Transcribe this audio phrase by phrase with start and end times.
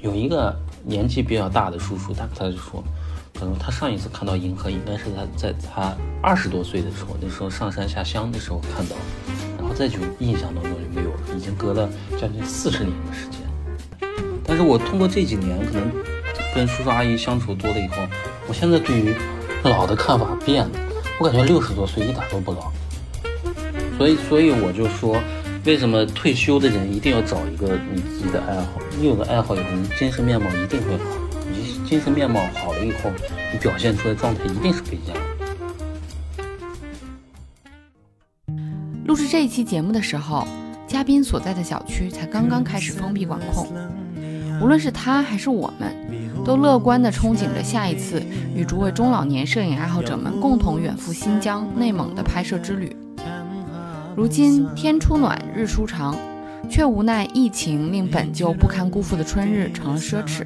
[0.00, 2.84] 有一个年纪比较大的叔叔，他他就说，
[3.32, 8.94] 他说他上一次看到银河应该是他在他二十多岁的时候，那时候上山下乡的时候看到，
[9.58, 11.88] 然后再就印象当中就没有了，已经隔了
[12.20, 13.40] 将近四十年的时间。
[14.44, 15.90] 但是我通过这几年可能
[16.54, 17.96] 跟叔叔阿姨相处多了以后，
[18.46, 19.14] 我现在对于
[19.62, 20.78] 老的看法变了，
[21.18, 22.70] 我感觉六十多岁一点都不老。
[23.96, 25.16] 所以，所以我就说。
[25.66, 28.78] 为什么退休的人一定要找一个你自己的爱好？
[28.98, 31.04] 你有个爱好以后，你精神面貌一定会好。
[31.50, 33.10] 你精神面貌好了以后，
[33.50, 35.22] 你表现出来的状态一定是不一样的。
[39.06, 40.46] 录制这一期节目的时候，
[40.86, 43.66] 嘉宾所在的小区才刚刚开始封闭管控。
[44.60, 45.96] 无论是他还是我们，
[46.44, 48.22] 都乐观地憧憬着下一次
[48.54, 52.94] 与诸位中老年摄影爱好者们共同远赴新疆、内蒙的拍摄之旅。
[54.16, 56.16] 如今天初暖日初长，
[56.70, 60.44] 却无奈疫情令本就不堪辜负的春日成了奢侈。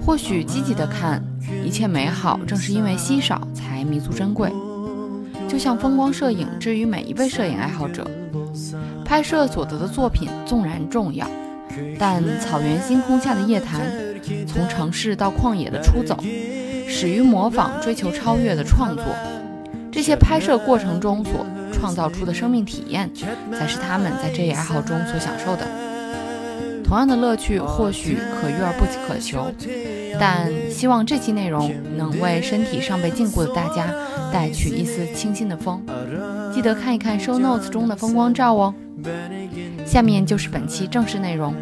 [0.00, 1.22] 或许积极的看，
[1.62, 4.50] 一切美好正是因为稀少才弥足珍贵。
[5.46, 8.10] 就像风光摄影，之于每一位摄影爱好者，
[9.04, 11.28] 拍摄所得的作品纵然重要，
[11.98, 13.82] 但草原星空下的夜谈，
[14.46, 16.18] 从城市到旷野的出走，
[16.88, 19.04] 始于模仿、追求超越的创作。
[19.92, 21.46] 这些拍摄过程中所
[21.78, 23.10] 创造出的生命体验，
[23.52, 25.66] 才是他们在这一爱好中所享受的。
[26.82, 29.52] 同样的乐趣或许可遇而不可求，
[30.20, 33.92] 但希望这期内容能为身体尚被禁锢的大家
[34.32, 35.84] 带去一丝清新的风。
[36.54, 38.74] 记得看一看 show notes 中的风光照哦。
[39.84, 41.54] 下面就是本期正式内容。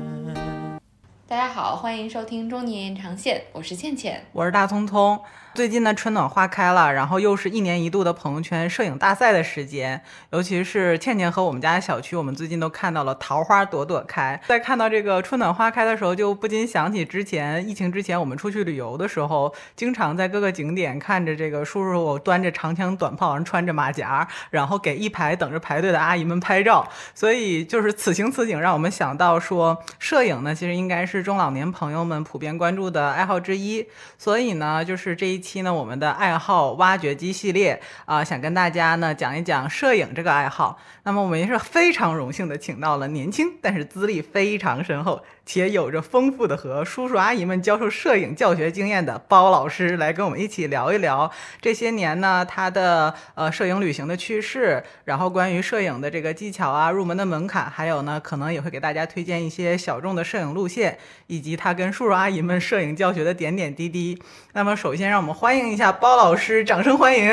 [1.26, 5.18] 大家好，欢迎收听中年延长线，我是倩倩，我是大聪聪。
[5.54, 10.02] 最近呢，春暖花开了，然后又是一年一度的朋友圈摄影大赛的时间。
[10.32, 14.40] 尤其是倩倩和我们家的小区，我们最近都看到了桃花朵朵开。
[14.48, 26.84] 在看到这个春暖花开的时候，就不禁想起之前疫情之前我们出去旅游的时候，经常在各个景点看着这个叔叔端着长枪短炮，然后穿着马甲，然后给一排等着排队的阿姨们拍照。
[27.14, 33.86] 所以就是此情此景，让我们想到说，摄影呢，其实应该是中老年朋友们普遍关注的爱好之一。
[34.18, 35.43] 所以呢，就是这一。
[35.44, 40.78] 期呢，我们的爱好挖掘机系列啊，想跟大家呢讲一讲摄影这个爱好。
[41.02, 45.22] 那么我们也是非常荣幸的，请到了年轻但是资历非常深厚。
[45.46, 51.30] 且有着丰富的和叔叔阿姨们教授摄影教学经验的包老师来跟我们一起聊一聊
[51.60, 64.18] 这些年呢他的呃摄影旅行的趣事，然后关于摄影的这个技巧啊、入门的门槛，还有呢可能也会给大家推荐一些小众的摄影路线，以及他跟叔叔阿姨们摄影教学的点点滴滴。
[64.54, 67.28] 那么首先让我们欢迎一下包老师，掌声欢迎。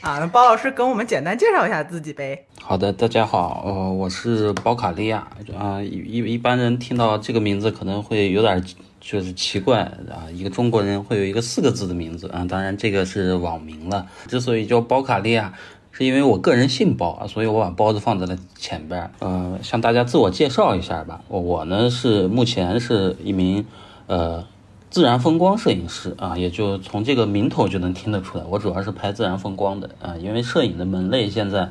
[0.00, 2.44] 啊，那包老师跟我们简单介绍一下自己呗。
[2.62, 5.26] 好的，大家好，呃，我是包卡利亚
[5.58, 5.82] 啊。
[5.82, 8.64] 一一般人听到这个名字可能会有点
[9.00, 12.46] 就是奇怪啊，一个中国人会有一个四个字的名字啊。
[12.48, 14.06] 当然这个是网名了。
[14.28, 15.52] 之所以叫包卡利亚，
[15.90, 19.10] 是因为我个人姓包啊，所以我把包子放在了前边。
[19.18, 21.22] 呃，向大家自我介绍一下吧。
[21.26, 23.66] 我呢是目前是一名
[24.06, 24.46] 呃。
[24.90, 30.16] 自然风光摄影师啊，也就从这个名头就能听得出来，我主要是拍自然风光的啊。
[30.16, 31.70] 因为摄影的门类现在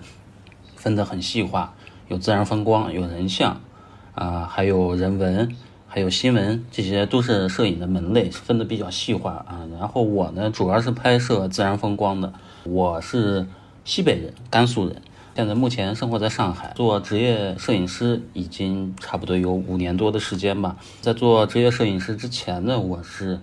[0.75, 1.73] 分得很细化，
[2.09, 3.59] 有自然风光，有人像
[4.13, 5.55] 啊，还有人文，
[5.87, 9.65] 还有新闻，这些都是摄影的门类，分得比较细化啊。
[9.79, 12.31] 然后我呢，主要是拍摄自然风光的，
[12.65, 13.47] 我是
[13.83, 15.01] 西北人，甘肃人。
[15.37, 20.75] 现在目前生活在上海，做职业摄影师已经差不多有五年多的时间吧。
[20.99, 23.39] 在做职业摄影师之前呢，我是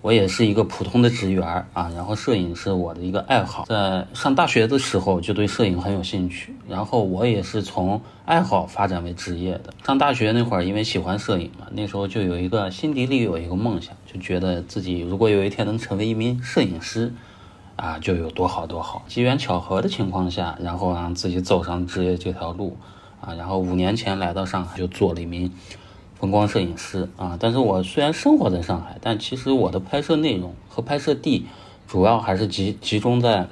[0.00, 1.90] 我也是一个普通的职员啊。
[1.96, 6.54] 然后摄影是我的一个爱好，在上大学的时候就对摄影很有兴趣。
[6.68, 9.74] 然后我也是从爱好发展为职业的。
[9.84, 17.12] 上大学那会儿，因为喜欢摄影嘛，那时候就有一个心底里有一个梦想，就觉得自己如果有一天能成为一名摄影师。
[17.76, 22.76] 啊，就有多好多好，机缘巧合的情况下，然后让自己走上职业这条路，
[23.20, 25.52] 啊，然后五年前来到上海，就做了一名
[26.14, 27.36] 风光摄影师啊。
[27.40, 31.46] 但是我虽然生活在上海，但其实我的拍摄内容和拍摄地，
[31.88, 33.48] 主要还是集集中在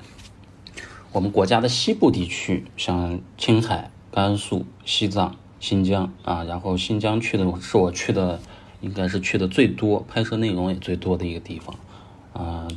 [1.11, 6.44] 我们国家的西部地区，像青海、甘肃、西藏、新疆啊。
[6.44, 8.38] 然后新疆去的是我去的，
[8.81, 11.75] 应该是去的最多，拍摄内容也最多的一个地方，
[12.32, 12.69] 啊。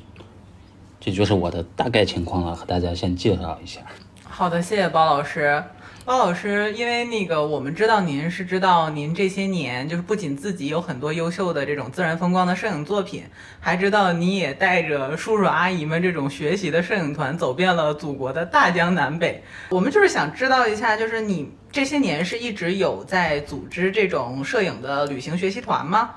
[1.05, 3.79] 这就是我的大概情况了，和大家先介绍一下。
[4.27, 5.63] 好的，谢谢包老师。
[6.03, 13.23] 包老师，因为那个我们知道您是知道您这些年就是不仅自己有很多优秀的这种自然风光的摄影作品，
[13.59, 19.43] 还知道你也带着叔叔阿姨们这种学习的摄影团走遍了祖国的大江南北。
[19.69, 26.09] 我们就是想知道一下，就是你这些年是一直有在组织这种摄影的旅行学习团吗？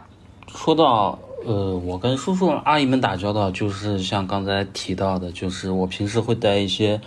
[0.49, 7.01] 说到呃，我跟叔叔阿姨们打交道，就是像刚才提到的，就是我平时会带一些。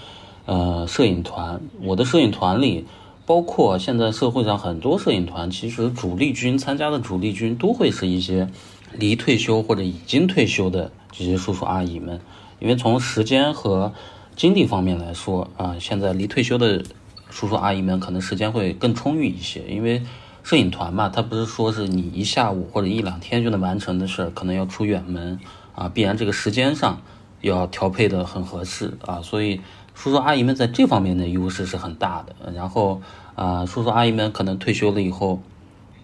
[0.47, 2.83] 呃，摄影团，我的摄影团里，
[3.27, 8.49] 包括现在社会上很多摄影团，其实主力军参加的主力军都会是一些
[8.91, 12.19] 离退休或者已经退休的这些叔叔阿姨们，
[12.59, 13.93] 因为从时间和
[14.35, 16.83] 精力方面来说啊，现在离退休的
[17.29, 20.01] 叔叔阿姨们可能时间会更充裕一些，因为
[20.43, 25.39] 摄影团嘛，它不是说是你一下午或者一两天就能完成的事儿，可能要出远门
[25.75, 27.01] 啊，必然这个时间上
[27.41, 29.61] 要调配的很合适啊，所以。
[29.93, 33.01] 叔叔阿姨们在这方面的优势是很大的，然后
[33.35, 35.41] 啊，叔叔阿姨们可能退休了以后，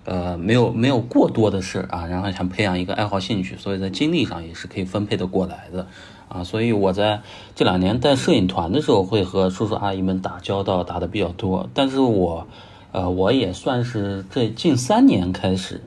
[0.04, 5.88] 呃，没有没有过多的事啊，然后想培养一个爱好兴趣，所以在精力上也是可以分配的过来的
[6.28, 7.22] 啊，所以我在
[7.56, 12.46] 这两年带摄影团的时候，会和叔叔阿姨们打交道打的比较多，但是我，
[12.92, 15.82] 呃，我也算是这近三年开始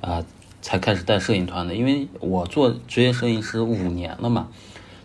[0.00, 0.24] 啊，
[0.62, 4.48] 才开始带摄影团的，因为我做职业摄影师五年了嘛。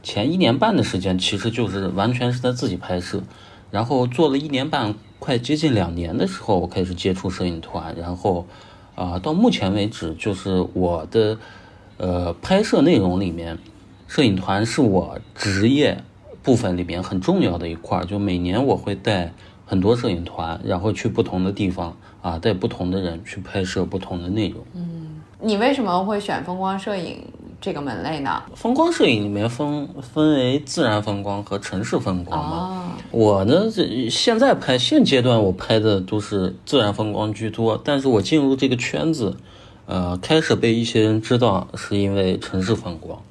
[0.04, 3.22] 前一年半的时间，其实就是完全是在自己拍摄，
[3.70, 8.48] 然后做了一年半，快接近两年的时候，我开始接触摄影团，然后，
[8.96, 11.38] 啊，到目前为止，就是我的，
[11.98, 13.60] 呃，拍摄内容里面，
[14.08, 16.04] 摄影团是我职业
[16.42, 19.32] 部分里面很重要的一块，就每年我会带
[19.72, 24.62] 很多摄影团，然后去不同的地方，啊，带不同的人去拍摄不同的内容。
[24.74, 27.24] 嗯，你为什么会选风光摄影？
[27.62, 28.44] 这个门类呢？
[28.54, 32.98] 风光摄影里面分分为自然风光和城市风光嘛。
[33.12, 39.38] 我呢，这现在拍现阶段我拍的都是自然风光居多，但是我进入这个圈子，
[39.86, 43.22] 呃，开始被一些人知道，是因为城市风光。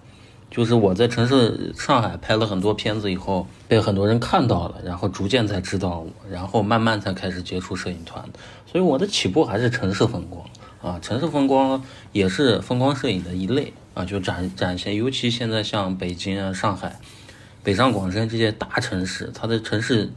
[0.51, 8.25] 就是我在城市上海拍了很多片子以后，被很多人看到了，然后逐渐才知道我，然后慢慢才开始接触摄影团。
[8.67, 10.45] 所以我的起步还是城市风光
[10.83, 11.83] 啊，城市风光
[12.13, 13.73] 也是风光摄影的一类。
[13.93, 16.95] 啊，就展展现，尤其现在像北京啊、上海、
[17.65, 20.13] 北上广深这些大城市，它的城市，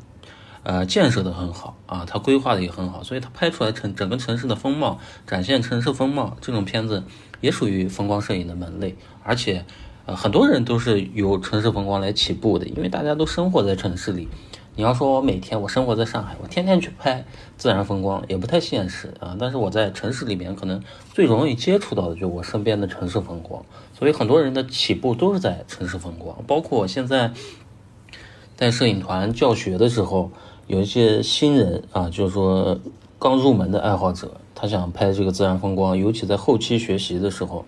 [0.61, 7.03] 呃，建设的很好啊，它规划的也很好，所以它拍出来城整个城市的风貌，展现城市风貌这种片子
[7.41, 9.65] 也属于风光摄影的门类，而且，
[10.05, 14.27] 呃，很多人都是由城市风光来起步的，因为大家都生活在城市里。
[14.75, 17.23] 你要说我每天我生活在上海，我天天去拍
[17.57, 19.37] 自然风光也不太现实啊。
[19.39, 20.81] 但是我在城市里面，可能
[21.13, 23.63] 最容易接触到的就是我身边的城市风光。
[23.97, 26.43] 所以很多人的起步都是在城市风光。
[26.47, 27.31] 包括我现在
[28.57, 30.31] 在摄影团教学的时候，
[30.65, 32.79] 有一些新人啊，就是说
[33.19, 37.63] 刚入门的爱好者，他想拍这个自然风光，尤其在后期学习的时候，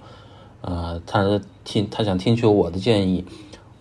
[0.65, 3.23] 呃，他听他想听取我的建议。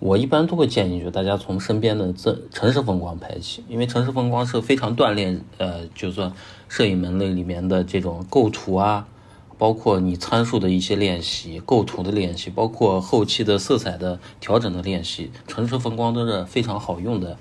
[0.00, 6.30] 我一般都会建议，就大家从身边的这城市风光拍起，因为城市风光是非常锻炼，呃，就算
[6.68, 9.06] 摄影门类里面的这种构图啊，
[9.56, 17.38] 包括你参数的一些练习、构图的练习，包括后期的色彩的调整的练习，城市风光都是非常好用的，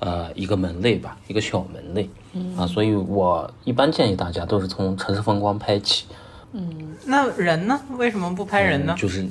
[0.00, 2.10] 呃，一个门类吧，一个小门类，
[2.56, 6.06] 啊，所以我一般建议大家都是从城市风光拍起。
[6.52, 7.80] 嗯，那人呢？
[7.96, 8.94] 为什么不拍人呢？
[8.98, 9.26] 就是。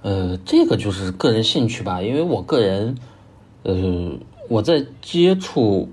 [0.00, 2.96] 呃，这个就是个人兴趣吧，因为我个人，
[3.64, 4.12] 呃，
[4.48, 5.88] 我在接触，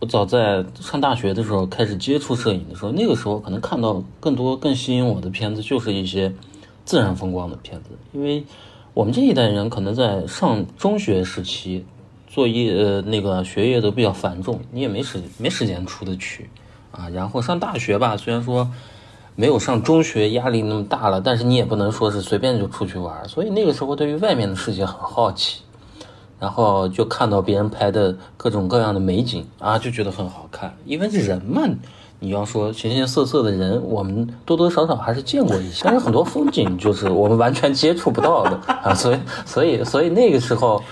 [0.00, 6.34] 我早在上大学的时候开始接触摄影的时候，那个时候可能看到更多更吸引我的片子就是一些
[6.84, 8.44] 自然风光的片子，因为
[8.92, 11.86] 我们这一代人可能在上中学时期，
[12.26, 16.50] 作业呃那个学业都比较繁重，你也没时没时间出得去
[16.92, 18.70] 啊，然后上大学吧，虽然说。
[19.36, 25.62] 没有上中学压力那么大了，但是你也不能说是随便就出去玩，所以那个时候对于外面的世界很好奇，
[26.38, 30.76] 然后就看到别人拍的各种各样的美景啊，就觉得很好看。
[30.84, 31.62] 因为人嘛，
[32.18, 40.82] 你要说形形色色的人，我们多多少少还是见过一些，但是很多风景就是我们完全接触不到的 啊，所以所以所以那个时候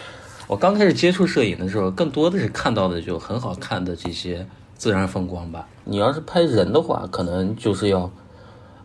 [0.47, 4.47] 我刚开始接触摄影的时候，更多的是看到的就很好看的这些
[4.79, 5.69] 自然风光吧。
[5.85, 8.11] 你要是拍人的话，可能就是要。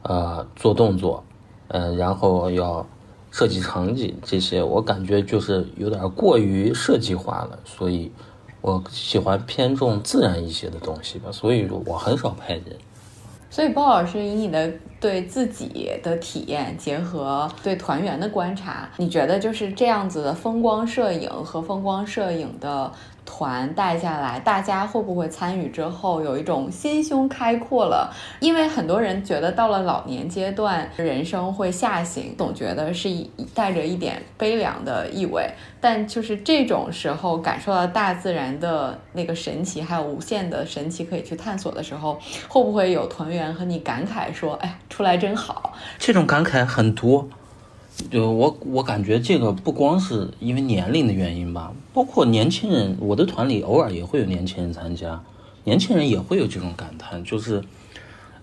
[0.06, 1.24] 呃，做动作，
[1.70, 2.86] 嗯，然后要
[3.32, 8.12] 设计场景这些，我感觉就是有点过于设计化了，所以
[8.60, 12.64] 我喜欢偏重自然一些的东西吧，所以我很少拍人。
[13.50, 14.70] 所以包老师以你的
[15.00, 22.92] 对自己的体验，结合对团员的观察，你觉得就是这样子的风光摄影和风光摄影的
[23.26, 28.14] 团带下来，大家会不会参与之后有一种心胸开阔了？
[28.40, 35.50] 因为很多人觉得到了老年阶段，人生会下行，总觉得是一带着一点悲凉的意味。
[35.80, 47.28] 但就是这种时候，感受到大自然的那个神奇，还有无限的神奇可以去探索的时候，会不会有团员和你感慨说：“哎，出来真好。”这种感慨很多。
[48.10, 55.22] 就我我感觉这个不光是因为年龄的原因吧，包括年轻人，我的团里偶尔也会有年轻人参加，
[55.64, 57.62] 年轻人也会有这种感叹，就是，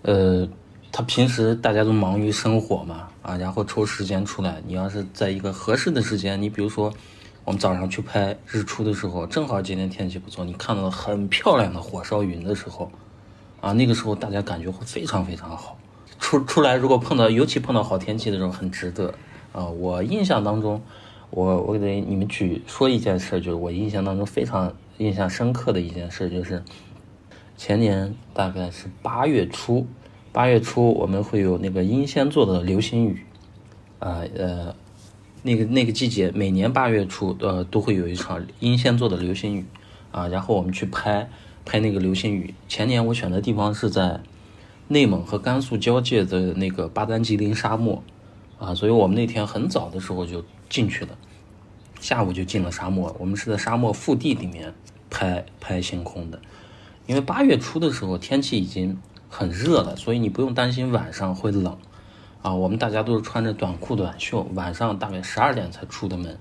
[0.02, 0.49] 呃，
[0.93, 6.93] 他平时大家都忙于生活嘛，啊，然后抽时间出来，你要是在一个合适的时间，你比如说
[7.45, 12.90] 我们早上去拍日出的时候，正好今天天气不错，你看到很漂亮的火烧云的时候，
[13.61, 15.76] 啊，那个时候大家感觉会非常非常好，
[16.19, 19.12] 出出来如果碰到，尤其碰到好天气的时候，很值得。
[19.52, 20.80] 啊，我印象当中，
[21.30, 26.62] 我我给你们举说一件事，就是我印象当中非常印象深刻的一件事，就是
[27.57, 29.87] 前年大概是八月初，
[30.33, 33.25] 八月初我们会有那个英仙座的流星雨，
[33.99, 34.75] 啊呃，
[35.42, 39.64] 那个那个季节每年八月初呃都会有一场英仙座的流星雨，
[40.12, 41.28] 啊，然后我们去拍
[41.64, 42.54] 拍那个流星雨。
[42.69, 44.21] 前年我选的地方是在
[44.87, 48.02] 内蒙和甘肃交界的那个巴丹吉林沙漠。
[48.61, 51.17] 啊，所以我们那天很早的时候就进去了，
[51.99, 53.17] 下午就进了沙漠。
[53.19, 54.75] 我们是在沙漠腹地里面
[55.09, 56.38] 拍拍星空的，
[57.07, 59.00] 因为八月初的时候天气已经
[59.31, 61.76] 很热了，所以你不用担心晚上会冷。
[62.43, 66.38] 啊，我们大家都是穿着短裤短袖，晚上大概十二点才出的门。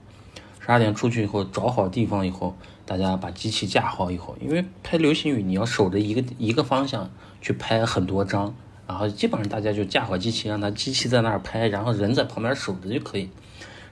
[0.60, 7.10] 十二点出去以后，找好地方以后，大家把机器架好以后，因为拍流星雨你要守着一个一个方向
[7.42, 8.54] 去拍很多张。
[8.89, 13.29] 然后基本上大家就架好机器，让它机器在那儿拍，然后人在旁边守着就可以。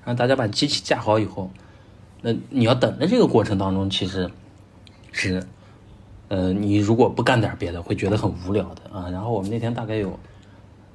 [0.04, 1.52] 然后大家把机器架好以后，
[2.24, 4.28] 那你要等的这个过程当中，其实
[5.12, 5.46] 是，
[6.30, 9.08] 呃，你如果不干点别的，会觉得很无聊的啊。
[9.12, 10.20] 然后我们那天大概有，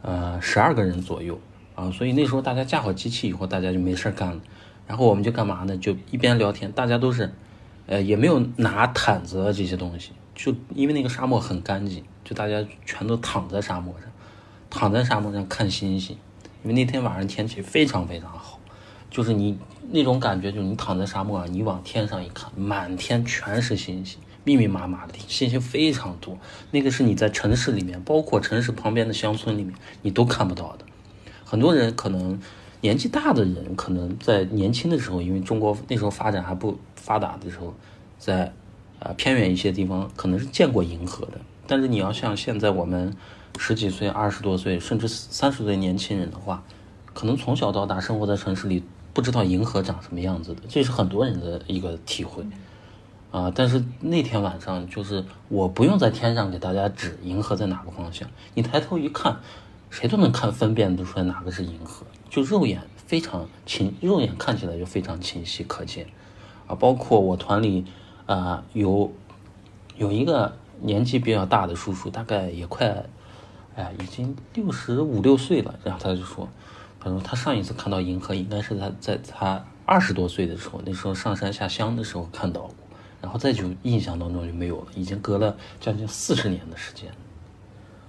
[0.03, 1.39] 呃，十二个人左右
[1.77, 4.41] 啊，所以那时候大家架好机器以后，大家就没事干了。
[4.89, 5.77] 然后我们就干嘛呢？
[5.77, 7.33] 就一边聊天，大家都是，
[7.87, 12.03] 呃，也没有拿毯子这些东西，就因为那个沙漠很干净。
[12.25, 14.11] 就大家全都躺在沙漠上，
[14.71, 16.17] 躺在沙漠上看星星，
[16.63, 18.59] 因为那天晚上天气非常非常好，
[19.11, 19.59] 就是你
[19.91, 26.39] 那种感觉，就是你躺在沙漠上，你往天上一看，满天全是星星，密密麻麻的星星非常多，
[26.71, 30.85] 那个是你在城市里面，包括城市旁边的乡村里面，你都看不到的。
[31.45, 32.41] 很多人可能
[32.81, 37.75] 年纪大的人，可能在年轻的时候，因为中国那时候发展还不发达的时候，
[38.19, 38.53] 在
[38.99, 41.41] 啊偏远一些地方，可能是见过银河的。
[41.73, 43.17] 但是你要像现在我们
[43.59, 46.63] 十几岁、二十多岁，甚至三十岁年轻人的话，
[47.15, 52.45] 可能从小到大生活在城市里，不知道银河长什么样子的，这是很多人的一个体会
[53.31, 53.51] 啊。
[53.55, 59.41] 但是那天晚上，就是我不用在天上给大家指银河在哪个方向，你抬头一看，
[59.89, 66.07] 谁都能看分辨得出来哪个是银河，就肉眼非常清，肉眼看起来就非常清晰可见
[66.67, 66.75] 啊。
[66.75, 67.87] 包括我团里
[68.27, 69.11] 啊，有
[69.97, 70.55] 有一个。
[70.83, 73.05] 年纪比较大的叔叔，大概也快，
[73.77, 75.75] 哎，已经六十五六岁了。
[75.85, 76.49] 然后他就说
[76.99, 82.75] ：“他说他上一次看到银河，应该是他在他二十多岁的时候，那时候上山下乡的时候看到过。
[83.21, 87.09] 然后再就印象当中就没有了，已经隔了将近四十年的时间，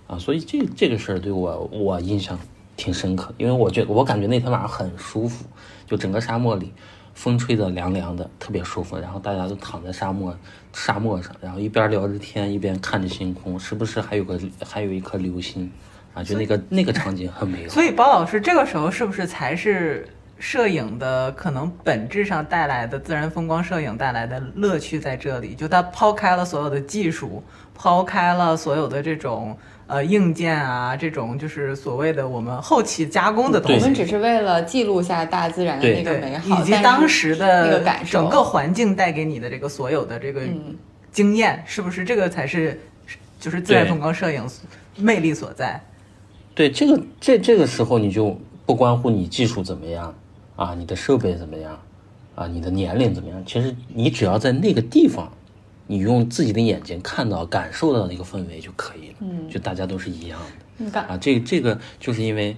[0.08, 2.40] 啊，所以这这个事儿对我我印象
[2.76, 5.46] 挺深刻，因为我觉我感觉那天晚上很舒服，
[5.86, 6.74] 就整个沙漠里。”
[7.14, 8.98] 风吹得凉凉的，特别舒服。
[8.98, 10.38] 然后大家都躺在沙漠
[10.74, 15.72] 沙漠上，然后一边聊着天，一边看着星空，时不时还有个还有一颗流星，
[16.14, 17.70] 啊，就那个那个场景很美好。
[17.74, 20.08] 所以包老师这个时候是不是才是
[20.40, 25.54] 摄影的可能本质上带来的自然风光摄影带来的乐趣在这里？
[25.56, 27.42] 就他抛开了所有的技术，
[27.74, 29.58] 抛开了所有的这种。
[29.86, 40.42] 呃，硬件啊，这种就是所谓的我们后期加工的东西，我们只是为了记录下大自然的那个美好，以及当时的那个感受，整个环境带给你的这个所有的这个
[41.12, 42.80] 经验，是不是这个才是
[43.42, 44.44] 就是自然风光摄影
[44.96, 45.80] 魅力所在？
[46.56, 50.16] 对，这个这这个时候你就不关乎你技术怎么样
[50.56, 51.78] 啊，你的设备怎么样
[52.36, 55.30] 啊，你的年龄怎么样，其实你只要在那个地方。
[55.88, 59.16] 你用自己的眼睛看到、感受到那个氛围就可以了。
[59.22, 60.40] 嗯，就大家都是一样
[60.92, 61.00] 的。
[61.02, 62.56] 啊，这这个就是因为，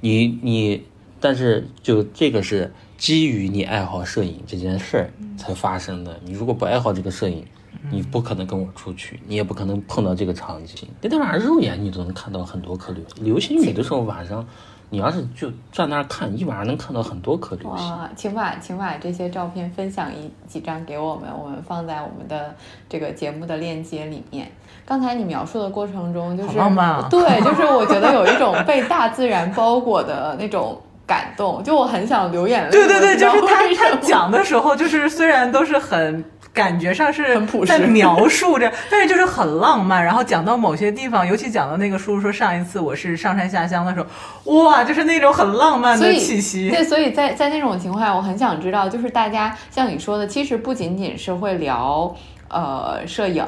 [0.00, 0.82] 你你，
[1.20, 6.18] 但是就这个是基于你爱好摄影这件事儿才发生的。
[6.24, 7.44] 你如果不爱好这个摄影，
[7.90, 10.88] 你不可能跟我出去，你也不可能碰到这个场景。
[11.00, 14.46] 那天晚上肉眼你都能看到很多颗流流星雨的时候，晚上
[14.88, 17.90] 你要是就站那儿看，一晚上能看到很多颗流星。
[17.90, 22.54] 哇，请把请把这些照片分享一几张给我们，我们放在我们的
[22.88, 24.50] 这个节目的链接里面。
[24.84, 32.70] 刚才你描述的过程中，就是浪漫啊对，就是我觉得有一种被大自然包裹的那种感动，就我很想流眼泪。
[32.70, 36.24] 对对对，就是他他讲的时候，就是虽然都是很。
[36.56, 40.02] 感觉上是很朴实在描述着， 但是就是很浪漫。
[40.02, 46.70] 然后讲到某些地方，尤其讲到那个叔叔说上一次我是上山下乡的时候，哇，就是那种很浪漫的气息。
[46.70, 52.16] 对，所以在在那种情况下，我很想知道，就是大家像你说的，其实不仅仅是会聊
[52.48, 53.44] 呃摄影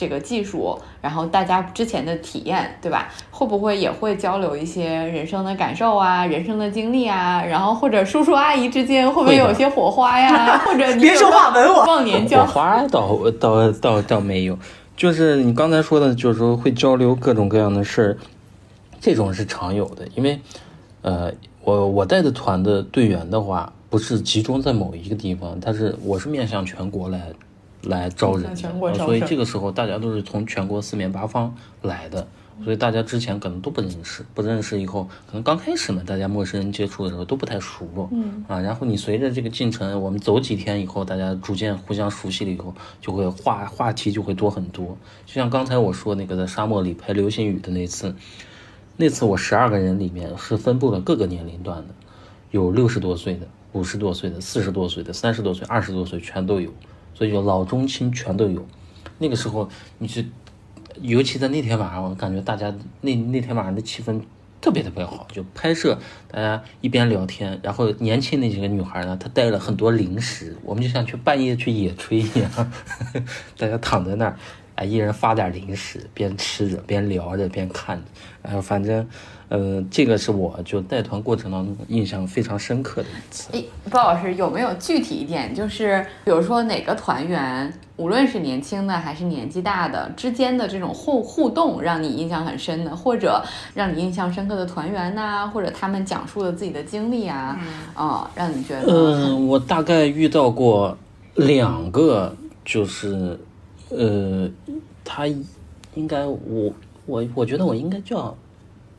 [0.00, 3.10] 这个技术，然后大家之前的体验，对吧？
[3.30, 7.44] 会不会也会交流一些人生的感受啊、人生的经历啊？
[7.44, 10.56] 然后或者叔叔阿姨之间会不会有一些火花呀？
[10.64, 14.58] 或者你别说话吻我火忘年交，花倒倒倒倒没有，
[14.96, 18.16] 就是你刚才说的，就是说会交流各种各样的事儿，
[19.02, 20.08] 这种是常有的。
[20.16, 20.40] 因为，
[21.02, 21.30] 呃，
[21.62, 27.20] 我我带的团的队员的话，不是集中在某一个地方，他是我是面向全国来
[27.82, 28.54] 来招人
[28.94, 32.26] 所以这个时候大家都是从全国四面八方来的。
[32.62, 44.94] 所以大家之前可能都不认识，不认识以后，可能刚开始嘛，大家陌生人接触的时候都不太熟，嗯啊，然后你随着这个进程，我们走几天以后，大家逐渐互相熟悉了以后，就会话话题就会多很多。
[45.24, 48.14] 就像刚才我说那个在沙漠里拍流星雨的那次，
[48.98, 51.94] 那次我十二个人里面是分布了各个年龄段的，
[52.50, 56.70] 有六十多岁的、五十多岁的、四十多岁的、三十多岁、二十多岁全都有，
[57.20, 58.66] 所以就老中青全都有。
[59.18, 60.24] 那个时候你是，
[61.02, 64.18] 尤其在那天晚上，我感觉大家那那天晚上的气氛
[64.58, 65.98] 特别特别好，就拍摄
[66.30, 72.72] 大家一边聊天，然后年轻那几个女孩呢，她带了很多零食，我们就像去半夜去野炊一样，
[73.58, 74.38] 大家躺在那儿，
[74.76, 78.04] 哎，一人发点零食，边吃着边聊着边看着，
[78.40, 79.06] 然后反正，
[79.50, 83.52] 呃，这个是我就带团过程当中印象非常深刻的一次。
[83.52, 93.42] 诶，包老师有没有具体一点，就是比如说哪个团员，无论是年轻的还是年纪大的之间的这种互互动，让你印象很深的，或者
[93.74, 97.58] 让你印象深刻的团员呐、或者他们讲述了自己的经历啊，
[97.94, 100.96] 啊、让你觉得嗯，我大概遇到过
[101.34, 102.32] 两个，
[102.64, 103.36] 就是，
[103.88, 104.48] 呃，
[105.04, 106.72] 他应该我
[107.06, 108.32] 我我觉得我应该叫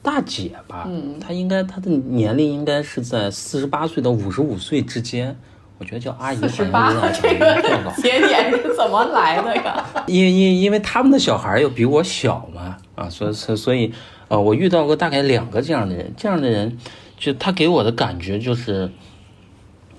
[0.01, 5.35] 大姐吧，嗯她应该她的年龄应该是在四十八岁到五十五岁之间，
[5.77, 7.92] 我觉得叫阿姨好像八有点这个。
[8.01, 9.85] 节点是怎么来的呀？
[10.07, 13.94] 因 因因为他们的小孩儿又比我小嘛，啊，所以所以所以，
[14.27, 16.77] 呃，我遇到过大概两个这样的人，这样的人，
[17.18, 18.90] 就他给我的感觉就是，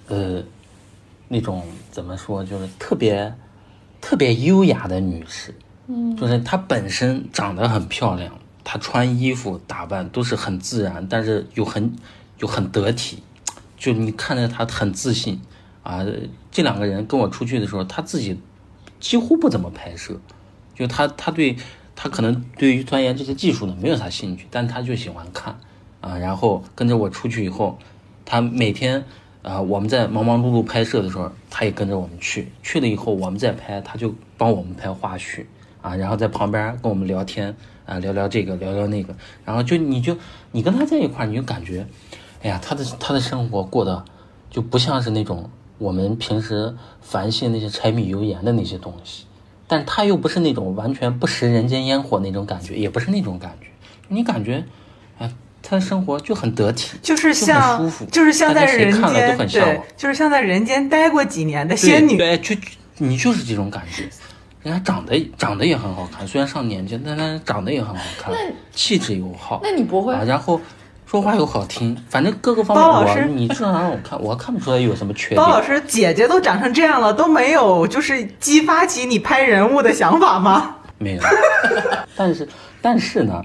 [0.09, 0.43] 呃，
[1.29, 3.33] 那种怎么说，就是特别
[4.01, 5.55] 特别优雅的女士，
[5.87, 8.33] 嗯，就是她本身长得很漂亮，
[8.65, 11.95] 他穿衣服打扮都是很自然，但是又很
[12.39, 13.23] 又很得体，
[13.77, 15.41] 就你看着他很自信。
[15.83, 16.05] 啊。
[16.51, 18.39] 这两个人跟我出去的时候，他自己
[19.01, 20.21] 几乎不怎么拍摄，
[20.75, 21.57] 就他他对
[21.97, 25.59] 他可能对于钻研这些技术呢没有啥兴趣，但他就喜欢看。
[26.03, 27.79] 啊，然后跟着我出去以后，
[28.27, 29.03] 他每天
[29.41, 35.47] 啊我们在忙忙碌碌拍摄的时候，他也跟着我们去，去了以后我们再拍，他就帮我们拍花絮。
[35.83, 39.15] 啊，然后在旁边跟我们聊天啊，聊聊这个聊聊那个，
[39.45, 40.17] 然后就你就
[40.53, 41.87] 你跟他在一块儿，你就感觉，
[42.43, 44.03] 哎呀，他的他的生活过得
[44.49, 49.25] 就不像是那种我们平时烦心那些柴米油盐的那些东西，
[49.67, 53.67] 但是他又不是那种完全不食人间烟火那种感觉，也不是那种感觉，
[54.09, 54.65] 你感觉，
[55.19, 55.29] 哎，
[55.61, 62.17] 他的生活就很得体，就是像很舒服，就是像在人看了间都很向对往，，就是像在人间待过几年的仙女。
[62.17, 62.55] 对，就
[62.99, 64.09] 你就是这种感觉。
[64.63, 68.33] 人家长得长得也很好看，虽然上年纪，但他长得也很好看，
[68.73, 69.61] 气质又好。
[69.63, 70.23] 那你不会啊？
[70.25, 70.61] 然后
[71.05, 75.37] 说话又好听，反正各个方面，包老师你至少让我看，我看不出来有什么缺点。
[75.37, 80.77] 包老师，姐姐都长成这样了，都没有就是激发起你拍人物的想法吗？
[80.99, 81.23] 没有，
[82.15, 82.49] 但是
[82.81, 83.45] 但是呢，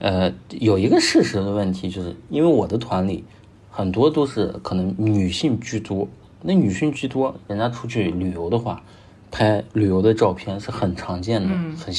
[0.00, 3.24] 呃，有一个事实的问题，就是因为我的团里
[3.70, 6.08] 很多都是可能女性居多，
[6.42, 8.82] 那女性居多，人家出去旅游的话，
[9.30, 11.94] 拍旅游的照片是很常见的，很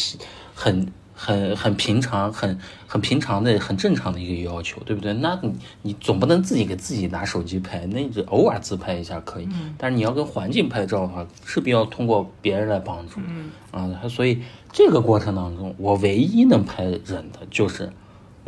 [0.56, 5.14] 很很很平常，很很平常的、很正常的一个要求，对不对？
[5.14, 13.20] 那你你总不能自己给自己拿手机拍，那你就偶尔自拍一下可以，但是你要跟环境拍照的话，势必要通过别人来帮助，
[13.72, 17.92] 啊，所以这个过程当中，我唯一能拍人的就是。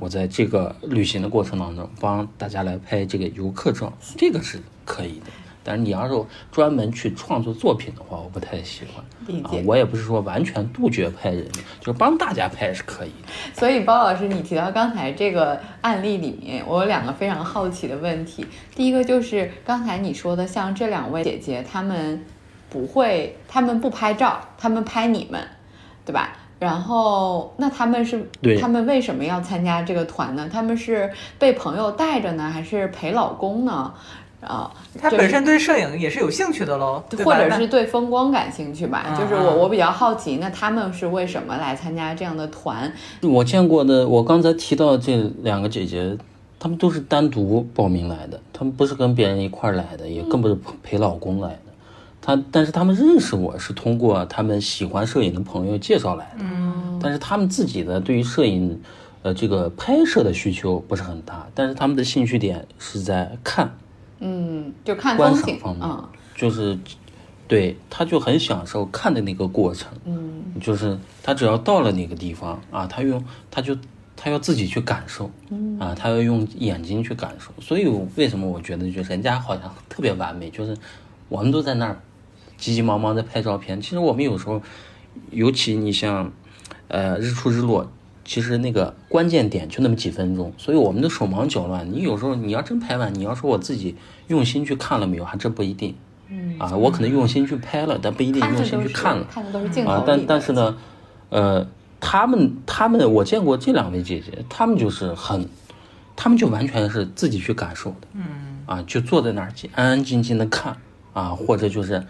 [0.01, 5.25] 我在这个旅行的过程当中，帮大家来拍这个游客照，这个是可以的。
[5.69, 9.43] 但是你要是专门去创作作品的话，我不太喜欢。
[9.43, 9.51] 啊。
[9.67, 11.47] 我也不是说完全杜绝拍人，
[11.79, 13.31] 就是帮大家拍是可以的。
[13.53, 18.43] 所以包老师，你提到刚才这个案例里面，我有两个非常好奇的问题。
[18.73, 22.25] 第一个就是刚才你说的，像这两位姐姐，她们
[22.67, 25.39] 不会，她们不拍照，她们拍你们，
[26.03, 26.35] 对吧？
[26.57, 28.27] 然后，那他们是，
[28.59, 30.49] 他们为什么要参加这个团呢？
[30.51, 33.93] 他们是被朋友带着呢，还是陪老公呢？
[34.41, 39.15] 啊，他本身对摄影也是有兴趣的喽，或者是对风光感兴趣吧。
[39.19, 42.91] 就是我，我比较好奇，那他们是为什么来参加这样的团？
[43.21, 46.17] 我见过的，我刚才提到这两个姐姐，
[46.57, 51.59] 她们都是单独报名来的，她们不是跟别人一块来的，也更不是陪老公来的。
[52.21, 56.39] 她，但是她们认识我是通过他们喜欢摄影的朋友介绍来的。
[56.39, 58.79] 嗯，但是他们自己的对于摄影，
[59.21, 63.69] 呃，这个拍摄的需求不是很大，但是他们的兴趣点是在看，
[64.19, 65.89] 嗯，就看观赏方面，
[66.35, 66.77] 就是，
[67.47, 69.89] 对，他就很享受看的那个过程。
[70.05, 73.77] 嗯，就是他只要到了那个地方啊，他用他就
[74.15, 77.51] 他要自己去感受，嗯啊，他要用眼睛去感受。
[77.61, 80.75] 所以为什么我觉得就人家好像特别完美，就是
[81.27, 81.99] 我们都在那儿。
[82.57, 84.61] 急急忙忙在拍照片，其实我们有时候，
[85.31, 86.29] 尤其你像，
[86.89, 87.89] 呃，日出日落，
[88.29, 91.91] 其实那个关键点就那么几分钟，所以我们都手忙脚乱。
[91.91, 93.95] 你有时候你要真拍完，你要说我自己
[94.27, 95.95] 用心去看了没有，还真不一定。
[96.29, 99.25] 嗯啊，我可能用心去拍了，但不一定用心去看了。
[99.31, 100.77] 看的都是镜头啊，但但是呢，
[101.29, 101.65] 呃，
[101.99, 105.49] 他们他们我见过这两位姐姐，他们就是很，
[106.15, 108.07] 他们就完全是自己去感受的。
[108.13, 108.23] 嗯
[108.67, 110.77] 啊，就坐在那儿安安静静的看
[111.13, 112.05] 啊，或者就是。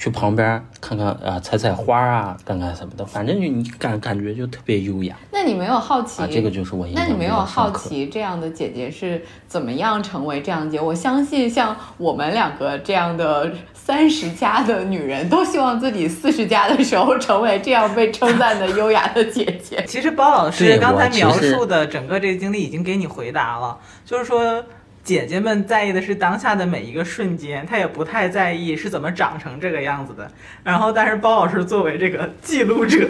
[0.00, 5.14] 去旁边看看啊，采采花啊，干干什么的，反正就你感感觉就特别优雅。
[5.30, 6.22] 那你没有好奇？
[6.22, 6.88] 啊，这个就是我。
[6.94, 10.80] 那你没有好奇这样的姐姐是怎么样成为这样姐？
[10.80, 19.84] 我相信像我们两个这样的三十加的女人都希望自己四十加的时候成为这样被称赞的优雅的姐姐。
[19.86, 24.64] 其实包老师刚才描述的整个这个经历已经给你回答了，就是说。
[25.02, 30.30] 姐姐们在意的是当下的每一个瞬间，她也不太在意是怎么长成这个样子的。
[30.62, 33.08] 然后，但是包老师作为这个记录者，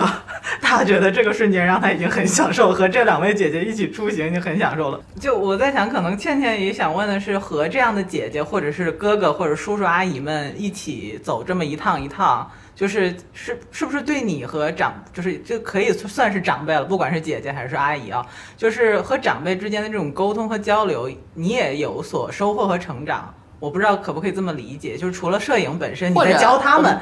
[0.62, 5.00] 他觉得这个瞬间让他已经很享受，和这两位姐姐一起出行已经很享受了。
[5.18, 12.48] 就我在想，可能倩倩也想问的是，和这样的姐姐，或者是哥哥，或者叔叔阿姨们一起走这么一趟一趟。
[12.74, 18.24] 就是是是不是对你和长就是就可以算是长辈了，不管是姐姐还是阿姨啊，
[18.56, 23.34] 就是和长辈之间的这种沟通和交流，你也有所收获和成长。
[23.58, 26.98] 我不知道可不可以这么理解，就是除了摄影本身，你在教他们。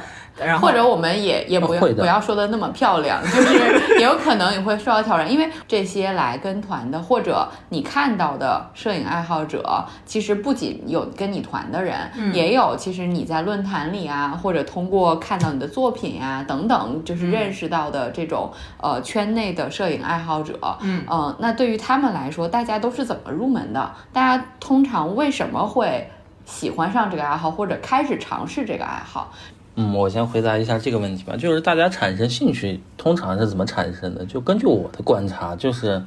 [0.61, 20.59] 或者我们也也不要不要说的那么漂亮，就是也有可能你会受到挑战，因为这些来跟团的或者你看到的摄影爱好者，其实不仅有跟你团的人，也有其实你在论坛里啊，或者通过看到你的作品呀等等，就是认识到的这种呃圈内的摄影爱好者。
[20.81, 23.91] 嗯嗯，那对于他们来说，大家都是怎么入门的？
[24.13, 26.11] 大家通常为什么会
[26.45, 29.33] 喜欢上这个爱好，或者开始尝试这个爱好？
[29.81, 31.37] 嗯，我先回答一下这个问题吧。
[31.37, 34.25] 就是大家产生兴趣通常是怎么产生的？
[34.25, 36.03] 就根据我的观察，就是，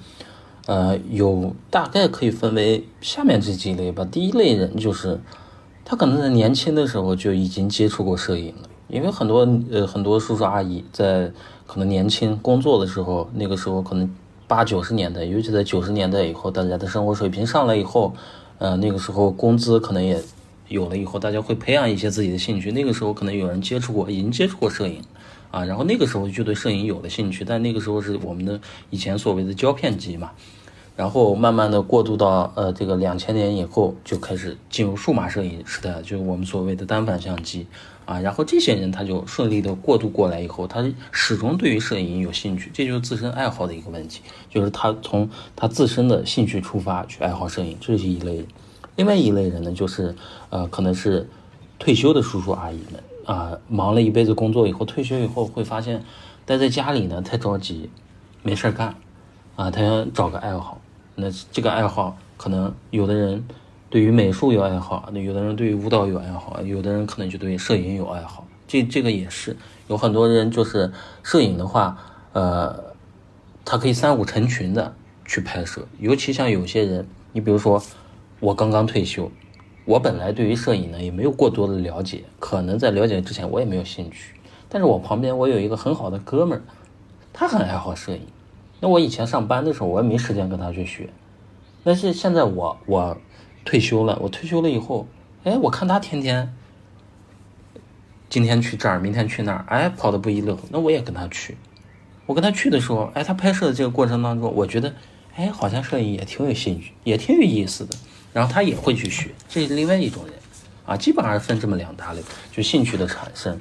[0.65, 4.03] 呃，有大概可以分为下面这几类吧。
[4.03, 5.17] 第一类人就是，
[5.85, 11.31] 他可能在年轻的时候就已经接触过摄影了，因为很多呃很多叔叔阿姨在
[11.65, 14.13] 可能年轻工作的时候，那个时候可能
[14.47, 18.13] 八九十年代，尤其在九十年代以后，大家的生活水平上来以后，
[18.57, 20.21] 呃，那个时候工资可能也。
[20.71, 22.71] 有了以后，大家会培养一些自己的兴趣。
[22.71, 25.01] 那个时候可能有人接触过，已经接触过摄影，
[25.51, 27.43] 啊，然后那个时候就对摄影有了兴趣。
[27.43, 28.57] 但那个时候是我们的
[28.89, 30.31] 以前所谓的胶片机嘛，
[30.95, 37.67] 然后慢慢的过渡到呃这个两千年以后，就开始进入数码摄影时代，就是我们所谓的单反相机，
[38.05, 48.45] 啊，然后这些人他就顺利的过渡过来以后，他始终对于摄影有兴趣，这就是自身爱好的一个问题，就是他从他自身的兴趣出发去爱好摄影，这是一类。
[48.97, 50.13] 另外一类人呢，就是，
[50.49, 51.27] 呃，可能是
[51.79, 56.03] 退休的叔叔阿姨们啊，忙了一辈子工作以后，退休以后会发现
[56.45, 57.89] 待在家里呢太着急，
[58.43, 58.93] 没事儿干，
[59.55, 60.79] 啊，他想找个爱好。
[61.15, 63.43] 那这个爱好可能有的人
[63.89, 68.45] 对于美术有爱好，那有的人对于舞蹈有爱好，有的人可能就对摄影有爱好。
[68.67, 69.55] 这这个也是
[69.87, 70.91] 有很多人就是
[71.23, 71.97] 摄影的话，
[72.33, 72.83] 呃，
[73.63, 74.93] 他可以三五成群的
[75.25, 77.81] 去拍摄，尤其像有些人，你比如说。
[78.41, 79.31] 我刚刚退休，
[79.85, 84.33] 我本来对于摄影呢也没有过多的了解，可能在了解之前我也没有兴趣。
[84.67, 86.61] 但是我旁边我有一个很好的哥们儿，
[87.31, 88.21] 他很爱好摄影。
[88.79, 91.07] 那我以前上班的时候我也没时间跟他去学。
[91.83, 93.15] 但是现在我我
[93.63, 95.05] 退休了，我退休了以后，
[95.43, 96.51] 哎，我看他天天
[98.27, 101.55] 今天去这儿，明天去那儿，哎，跑得不亦乐乎，那我也跟他去。
[102.25, 104.91] 我跟他去的时候，哎，他拍摄的这个过程当中，我觉得，
[105.35, 107.95] 哎，好像摄影也挺有兴趣，也挺有意思的。
[108.33, 110.33] 然后他也会去学，这是另外一种人，
[110.85, 113.59] 啊，基本上分这么两大类，就兴趣的产生。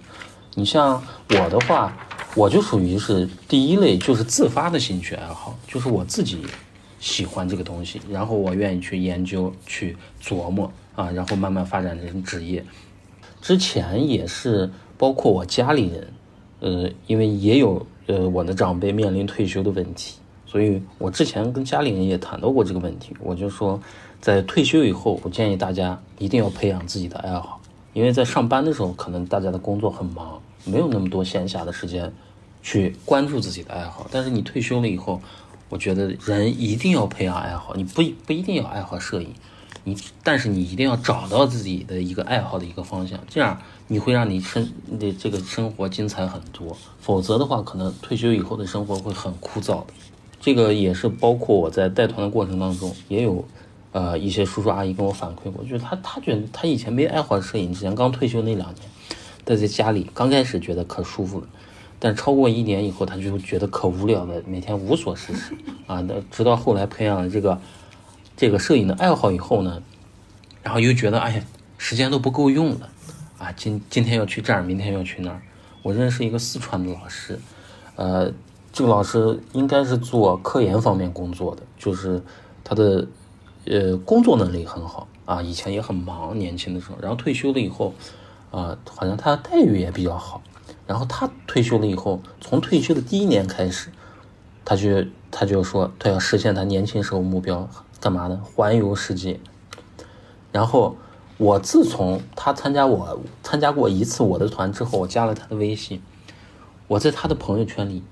[0.55, 1.93] 你像我的话，
[2.35, 6.39] 我就属于是第一类，就是自发的兴趣爱好，就是我自己
[6.99, 12.65] 喜欢这个东西，然后我愿意去研究、去琢磨啊，然后慢慢发展成职业。
[13.41, 16.13] 之前也是，包括我家里人，
[16.61, 23.81] 呃，因为也有呃我的长辈面临退休的问题，所以我之前跟家里人也谈到过这个问题，我就说。
[24.21, 27.59] 在退休以后，我建议大家一定要培养自己的爱好，
[27.95, 32.13] 因为在上班的时候，可能大家的工作很忙，没有那么多闲暇的时间
[32.63, 34.07] 去关注自己的爱好。
[34.11, 35.23] 但是你退休了以后，
[35.71, 39.33] 我觉得人一定要培养爱好，你不不一定要爱好摄影，
[39.85, 46.77] 你但是你一定要找到自己的一个爱好的一个方向，这样你会让你生的这个生活精彩很多。
[47.01, 49.95] 否则的话，可能退休以后的生活会很枯燥的。
[50.39, 53.43] 这个也是包括我在带团的过程当中也有。
[53.93, 58.89] 呃，一些叔叔阿姨跟我反馈过，就是他他觉得他以前没爱好摄影，之前刚退休那两年，
[59.45, 61.47] 待在家里，刚开始觉得可舒服了，
[61.99, 65.57] 但超过一年以后，他就觉得可无聊了，每天无所事事
[65.89, 66.01] 啊。
[66.03, 67.61] 那直到后来培养了这个
[68.37, 69.83] 这个摄影的爱好以后呢，
[70.63, 71.43] 然后又觉得哎呀，
[71.77, 72.89] 时间都不够用了
[73.39, 75.43] 啊，今今天要去这儿，明天要去那儿。
[75.83, 77.37] 我认识一个四川的老师，
[77.97, 78.33] 呃，
[78.73, 82.23] 这个老师应该是做科研方面工作的，就是
[82.63, 83.05] 他的。
[83.67, 87.95] 呃，工作能力很好啊，以前也很忙，年轻的时候，然后退休了以后，
[88.51, 90.43] 啊，好像他的待遇也比较好。
[90.87, 93.91] 然后他退休了以后，从退休的第一年开始，
[94.65, 97.69] 他就他就说他要实现他年轻时候目标，
[98.01, 98.41] 干嘛呢？
[98.43, 99.39] 环游世界。
[100.51, 100.97] 然后
[101.37, 106.03] 我自从他参加我参加过一次我的团之后，我加了他的微信，
[106.89, 108.03] 我在他的朋友圈里。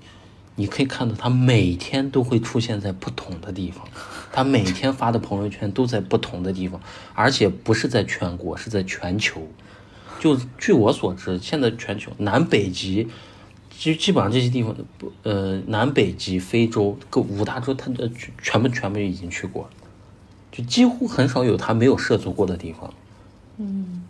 [0.55, 3.87] 你可以看到他每天都会出现在不同的地方，
[4.31, 6.79] 他每天发的朋友圈都在不同的地方，
[7.13, 9.41] 而且不是在全国，是在全球。
[10.19, 13.07] 就据我所知，现在全球南北极，
[13.69, 14.75] 基基本上这些地方，
[15.23, 18.09] 呃南北极、非洲各五大洲，他的
[18.41, 19.69] 全部全部已经去过，
[20.51, 22.93] 就几乎很少有他没有涉足过的地方。
[23.57, 24.03] 嗯，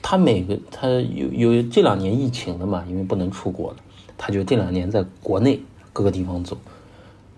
[0.00, 3.76] 他每个他有有这两年疫情了嘛，因为不能出国了，
[4.16, 5.60] 他就这两年在国内。
[5.92, 6.56] 各个地方走，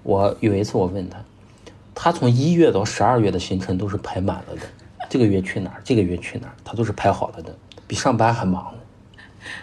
[0.03, 1.25] 我有一次我问他，
[1.95, 4.63] 他从一月到十二月的行程都是排满了的，
[5.09, 8.79] 这个月去哪儿，这个月去哪儿，他都是排好了的，比上班还忙呢。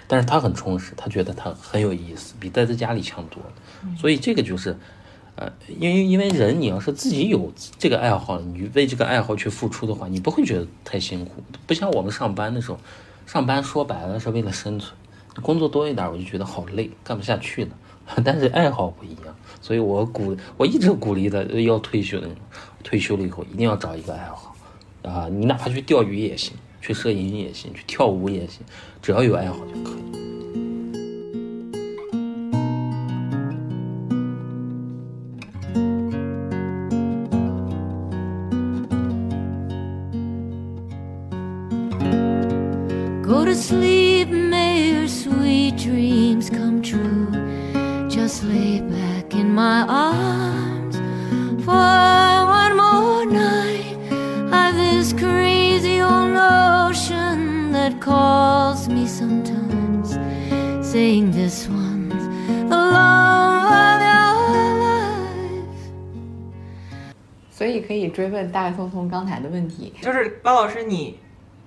[0.07, 3.95] 但是他很充实，他觉得他很有意思，比待在家里强多了。
[3.97, 4.77] 所以这个就是，
[5.35, 11.41] 呃，因为因为人你要是自己有这个爱好，你为这个爱好去付出的话，你不会觉得太辛苦。
[11.65, 12.79] 不像我们上班的时候，
[13.25, 14.93] 上班说白了是为了生存，
[15.39, 17.71] 工作多一点我就觉得好累，干不下去了。
[18.25, 22.27] 但是爱好不一样，所以我鼓我一直鼓励的要退休的，
[22.83, 24.55] 退休了以后一定要找一个爱好，
[25.03, 28.61] 啊，你哪怕去钓鱼也行，去摄影也行，去跳舞也行，
[28.99, 30.28] 只要有爱好就可以。
[68.49, 71.19] 问大概聪聪刚才的问题，就是包老师你。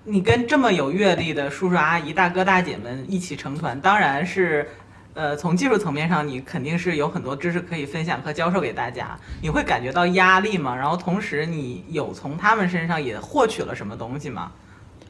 [0.05, 4.67] 你跟这么有阅历的叔叔阿姨、大哥大姐们一起成团，当然是
[5.15, 9.17] 呃，从技术层面上，你肯定是有很多知识可以分享和教授给大家。
[9.41, 10.75] 你会感觉到压力吗？
[10.75, 14.51] 然后同时，你有从他们身上也获取了什么东西吗？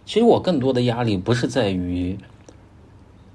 [0.04, 2.18] 其实我更多的压力不是在于，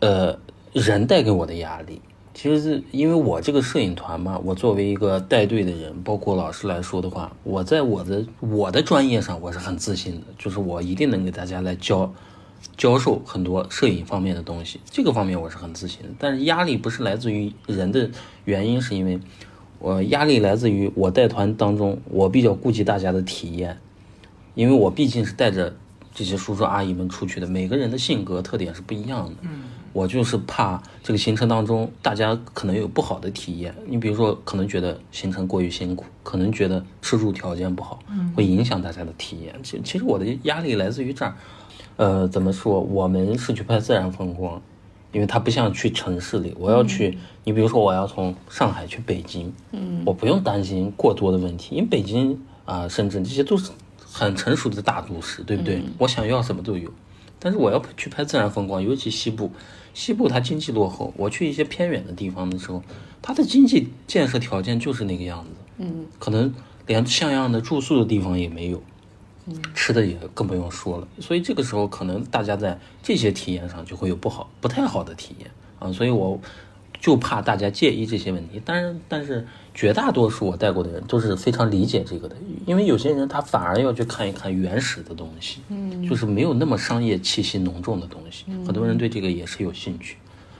[0.02, 0.38] 呃，
[0.73, 2.00] 人带给我的压力。
[2.38, 12.13] 其实是因为我这个摄影团嘛，我作为一个带队的人，包括老师来说的话，我在我的我的专业上我是很自信的，就是我一定能给大家来教。
[12.76, 16.10] 教授很多摄影方面的东西，这个方面我是很自信的。
[16.19, 18.08] 但是压力不是来自于人的
[18.45, 19.19] 原因，是因为
[19.80, 23.78] 我压力来自于我带团当中，我比较顾及大家的体验，
[24.54, 25.76] 因为我毕竟是带着
[26.13, 29.36] 这些叔叔阿姨们出去的，每个人的性格特点是不一样的。
[29.97, 33.73] 我就是怕这个行程当中大家可能有不好的体验。
[33.88, 37.97] 你比如说，可能觉得行程过于辛苦，可能觉得吃住条件不好，
[38.36, 39.55] 会影响大家的体验。
[39.63, 41.33] 其其实我的压力来自于这儿。
[41.95, 42.79] 呃，怎么说？
[42.79, 44.62] 我们是去拍自然风光，
[45.12, 53.71] 因为它不像去城市里，我要去，你比如说我要从上海去北京，嗯，我不用担心过多的问题，因为北京啊、深圳这些都是
[54.05, 55.81] 很成熟的大都市，对不对？
[55.97, 56.88] 我想要什么都有。
[57.39, 59.52] 但是我要去拍自然风光，尤其西部，
[59.93, 62.82] 西部它经济落后，我去一些偏远的地方的时候，
[63.21, 66.54] 它的经济建设条件就是那个样子，嗯，可能
[66.86, 68.82] 连像样的住宿的地方也没有，
[69.45, 71.08] 嗯吃的也更不用说了。
[71.19, 75.91] 所以这个时候，可能大家在这些体验上就会有不好、不太好的体验啊。
[75.91, 76.39] 所以我
[76.99, 78.62] 就怕大家介意这些问题。
[78.65, 88.45] 但是，但是绝大多数我带过的人都是非常理解这个的，因为有些人他反而要去看一看原始的东西，嗯，就是没有那么商业气息浓重的东西。
[88.65, 90.17] 很多人对这个也是有兴趣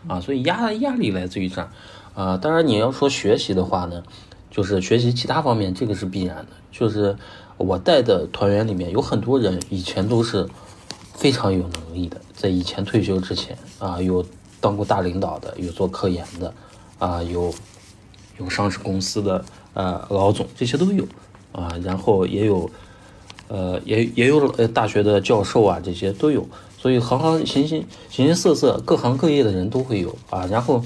[0.08, 1.70] 啊，所以压压力来自于这儿
[2.14, 2.38] 啊。
[2.38, 4.04] 当然，你要说学习的话呢，
[4.52, 6.48] 就是学习其他方面，这个是必然的。
[6.72, 7.16] 就是
[7.58, 10.48] 我带的团员里面有很多人以前都是
[11.16, 14.24] 非常有能力的，在以前退休之前啊，有
[14.60, 16.54] 当过大领导的，有做科研的，
[17.00, 17.54] 啊，有
[18.40, 19.44] 有上市公司的
[19.74, 21.08] 呃老总，这些都有
[21.52, 22.70] 啊，然后也有
[23.48, 30.84] 呃也也有呃大学的教授啊，这些都有，所以行行形形形形色色，各行各业的人都会有啊，然后。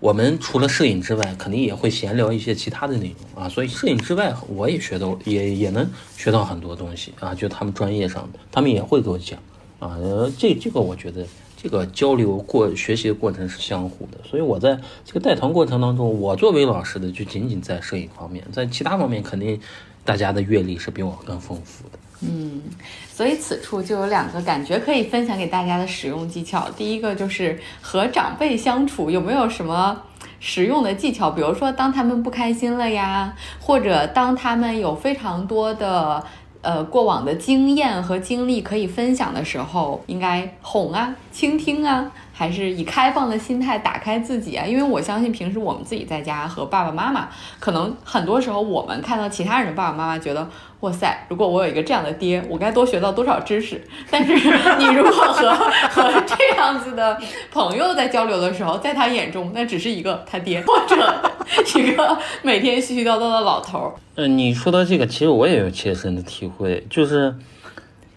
[0.00, 9.38] 我们除了摄影之外，肯定也会闲聊一些其他的内容啊，所以摄影之外，我也学到，也也能学到很多东西啊，就他们专业上的，他们也会给我讲
[9.78, 11.26] 啊，呃，这这个我觉得
[11.62, 19.60] 这个交流过学习的过程是相互的，所以我在这个带团过程当中，我作为老师的就仅仅在摄影方面，在其他方面肯定
[20.04, 21.98] 大家的阅历是比我更丰富的。
[22.22, 22.62] 嗯
[23.10, 26.68] 所以此处就有两个感觉可以分享给大家的使用技巧。
[26.76, 30.02] 第一个就是和长辈相处有没有什么
[30.38, 31.30] 实用的技巧？
[31.30, 36.22] 比如说，当他们不开心了呀，或者当他们有非常多的
[36.62, 44.66] 呃过往的经验和经历可以分享的时候，应该哄啊、倾听啊，还是以开放的心态打开自己啊？
[44.66, 50.48] 因为我相信平时我们自己在家和爸爸妈妈，可能很多时候我们看到其他人爸爸妈妈，觉得
[50.80, 53.80] 哇塞，如果我有一个这样的爹，我该多学到多少知识。
[54.10, 54.32] 但是
[54.78, 55.52] 你如果和
[55.90, 57.20] 和这样子的
[57.52, 61.30] 朋友在交流的时候，在他眼中那只是一个他爹或者
[61.78, 63.92] 一个每天絮絮叨叨的老头儿。
[64.14, 67.34] 呃，你说到这个，其实我也有切身的体会，就是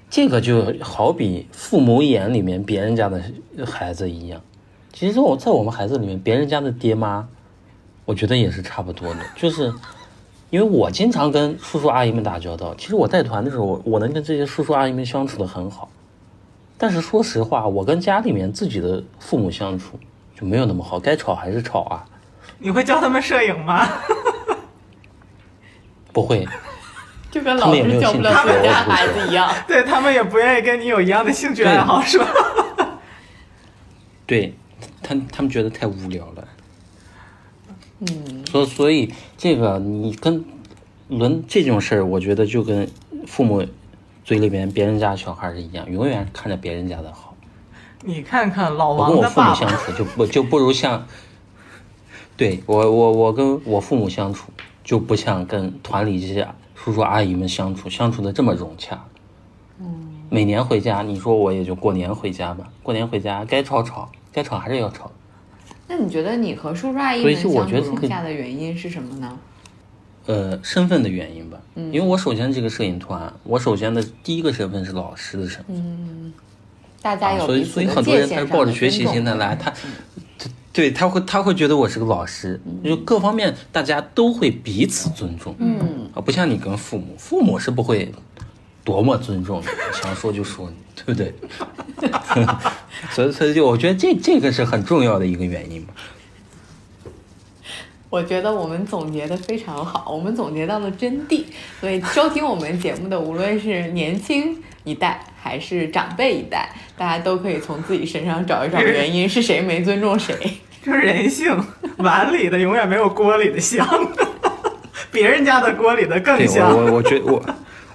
[0.10, 3.22] 这个就好比父母眼里面别人家的
[3.66, 4.40] 孩子一样。
[4.94, 7.28] 其实我在我们孩子里面，别人家的爹妈，
[8.06, 9.20] 我觉得也是差不多的。
[9.36, 9.74] 就是
[10.54, 15.90] 因为我经常跟叔叔阿姨们打交道，其实我带团的时候，我我能跟这些叔叔阿姨们相处的很好。
[16.78, 19.98] 但是说实话，我跟家里面自己的父母相处
[20.40, 22.06] 就没有那么好，该吵还是吵啊，
[22.60, 23.90] 你会教他们摄影吗？
[26.14, 26.48] 不会。
[27.32, 29.52] 就跟老师教不了自己家孩子一样。
[29.68, 32.28] 对他们也不愿意跟你有一样的兴趣爱好，是吧？
[34.28, 34.54] 对
[35.02, 36.48] 他，他们觉得太无聊了。
[38.08, 40.44] 嗯，所所以这个你跟
[41.08, 42.90] 轮这种事儿，我觉得就跟
[43.26, 43.66] 父母
[44.24, 47.36] 嘴里边别人家小孩儿是一样，永远看着别人家的好。
[48.06, 51.08] 你看看老王我跟我王的爸父母相，处就不就不如像，
[52.36, 54.52] 对我我我跟我父母相处
[54.84, 59.06] 就不像跟团里这些叔叔阿姨们相处相处的这么融洽。
[59.80, 65.10] 嗯，每年回家，你说我也就过年回家吧，过年回家该吵吵，该吵还是要吵。
[65.94, 69.38] 那你觉得你和叔叔阿姨们所以是我相处融洽的原因是什么呢？
[70.26, 76.34] 呃，身份的原因吧，因为我首先这个摄影团，我首先的第一个身份是老师的身份。
[77.00, 79.72] 大家啊，所以所以很多人他是抱着学习心态来，他，
[80.40, 88.12] 对对，他会他会觉得我是个老师，就各方面大家都会彼此尊重，嗯，啊，不像你跟父母，父母是不会
[88.84, 89.68] 多么尊重你，
[90.02, 91.36] 想说就说你，对不对？
[93.12, 95.94] 所以所以就我觉得这这个是很重要的一个原因吧。
[98.10, 101.44] 我觉得我们总结的非常好，我们总结到了真谛。
[101.82, 110.36] 所以收听我们节目的，无论是年轻一代还是长辈一代，大家都可以从自己身上找一找原因，是谁没尊重谁。
[110.86, 111.58] 就是人性，
[111.98, 113.88] 碗里的永远没有锅里的香，
[115.12, 116.72] 别人家的锅里的更对我香。
[116.72, 117.44] 我我觉我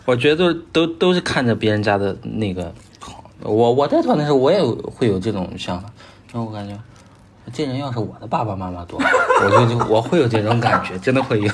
[0.05, 2.88] 我觉得都都是看着别人家的那个好。
[3.48, 5.90] 我我带团的时候，我也会有这种想法，
[6.32, 6.78] 然后我感觉
[7.52, 9.00] 这人要是我的爸爸妈妈多，
[9.42, 11.50] 我就就我会有这种感觉，真的会有。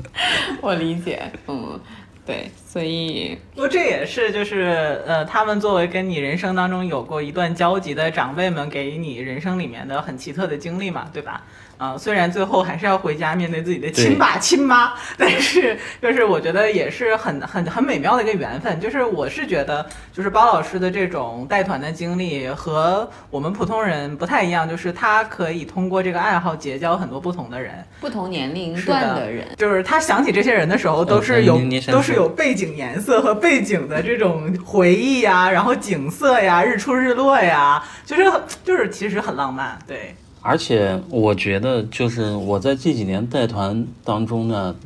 [0.62, 1.78] 我理解，嗯，
[2.24, 11.42] 对，所以不过这也是就是呃，他们作为跟你人生当中有过一段交集的长辈们，给你人生里面的很奇特的经历嘛，对吧？
[11.76, 18.80] 啊、虽然最后还是要回家面对自己的亲爸亲妈，但是就是我觉得也是很很很美妙的一个缘分。
[18.80, 27.72] 就是我是觉得，就是包老师的这种带团的经历和我们普通人不太一样，就是他可以通过这个爱好结交很多不同的人。
[28.00, 38.30] 不同年龄段的人，就是他想起这些人的时候，都是嗯有、都是有背景颜色和背景的这种回忆呀，然后景色呀、日出日落呀，就是
[38.64, 39.78] 就是其实很浪漫。
[39.86, 40.14] 对，
[40.44, 44.76] 而且我觉得，就是我在这几年带团当中呢，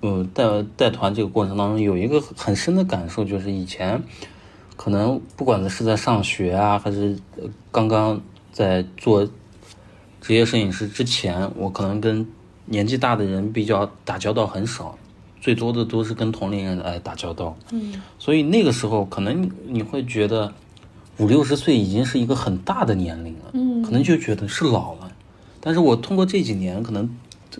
[0.00, 0.44] 呃，带
[0.74, 4.02] 带团这个过程当中，有一个很深的感受，就是以前
[4.74, 8.18] 可能不管是在上学啊，还是呃刚刚
[8.50, 9.28] 在做
[10.22, 12.26] 职业摄影师之前，我可能跟
[12.64, 14.96] 年纪大的人比较打交道很少，
[15.42, 17.54] 最多的都是跟同龄人来打交道。
[17.70, 20.50] 嗯，所以那个时候可能你会觉得
[21.18, 25.10] 五六十岁已经是一个很大的年龄了，嗯，可能就觉得是老了。
[25.60, 27.08] 但是我通过这几年可能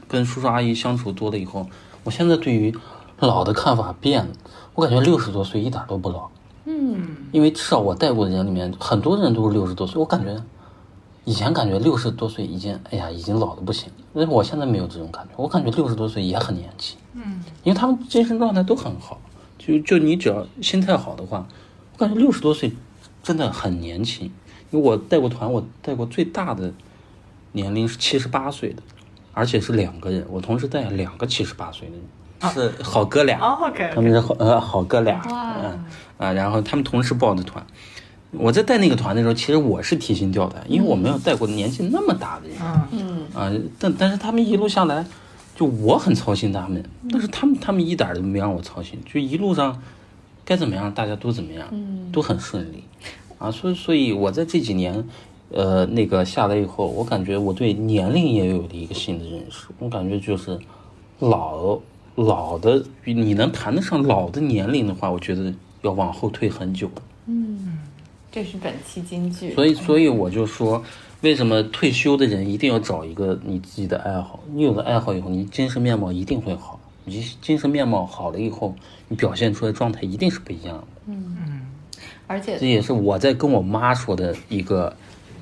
[0.07, 1.66] 跟叔叔阿姨相处多了以后，
[2.04, 2.74] 我现在对于
[3.18, 4.32] 老的看法变了，
[4.74, 6.28] 我感觉六十多岁一点都不老。
[6.66, 10.36] 嗯，因为至少我带过的人里面，很多人都是六十多岁，我感觉
[11.24, 13.88] 以前感觉六十多岁已经，哎呀，已经老的不行。
[14.12, 16.98] 但是我现在没有这种感觉，我感觉六十多岁也很年轻。
[17.14, 19.18] 嗯，因为他们精神状态都很好，
[19.59, 21.46] 就就你只要心态好的话，
[21.94, 22.72] 我感觉六十多岁
[23.26, 24.30] 真的很年轻。
[24.70, 26.72] 因为我带过团，我带过最大的
[27.50, 28.82] 年龄是七十八岁的，
[29.32, 33.40] 而且是两个人，我同时带了两个七十八岁的人，是好哥俩。
[33.92, 35.84] 他们是好呃好哥俩，嗯
[36.18, 37.64] 啊，然后他们同时报的团。
[38.32, 42.58] 我在带那个团的时候，其实我是提心吊胆，因为我没有带过年纪那么大的人，
[42.92, 43.26] 嗯。
[43.34, 45.04] 啊，但但是他们一路下来，
[45.54, 49.80] 就我很操心他们，但是他们他们一点儿都没让我操心，就一路上
[50.47, 51.68] 该怎么样大家都怎么样，
[52.12, 52.84] 都很顺利，
[53.36, 55.05] 啊，所以所以我在这几年，
[55.51, 60.57] 呃，那个下来以后，我感觉我对年龄也有了一个新的认识，我感觉就是
[61.18, 61.78] 老
[62.14, 66.88] 老的，你能谈得上老的年龄的话，我觉得要往后退很久。
[67.26, 67.78] 嗯
[68.30, 69.53] 这是本期金句。
[69.55, 70.82] 所以，所以我就说，
[71.22, 74.38] 为什么退休的人一定要找一个你自己的爱好？
[74.53, 76.78] 你有了爱好以后，你精神面貌一定会好。
[77.07, 78.74] 你精神面貌好了以后，
[79.09, 80.84] 你表现出来的状态一定是不一样的。
[81.07, 81.62] 嗯嗯
[82.26, 84.94] 而且这也是我在跟我妈说的一个，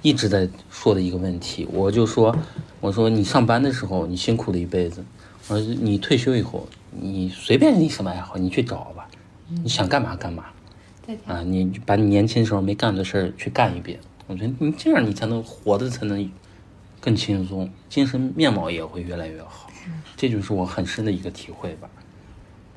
[0.02, 1.66] 一直在说的一个问题。
[1.72, 2.36] 我就说，
[2.80, 5.02] 我说你上班的时候你辛苦了一辈子，
[5.48, 9.08] 我说你退休以后，你随便你什么爱好你去找吧，
[9.48, 10.44] 你想干嘛干嘛。
[11.26, 16.30] 啊，你把你年轻时候没干的事儿去干一遍，我觉得你这样你才能活得才能
[17.00, 19.63] 更轻松，精神面貌也会越来越好。
[20.24, 21.90] 这就是我很深的一个体会吧。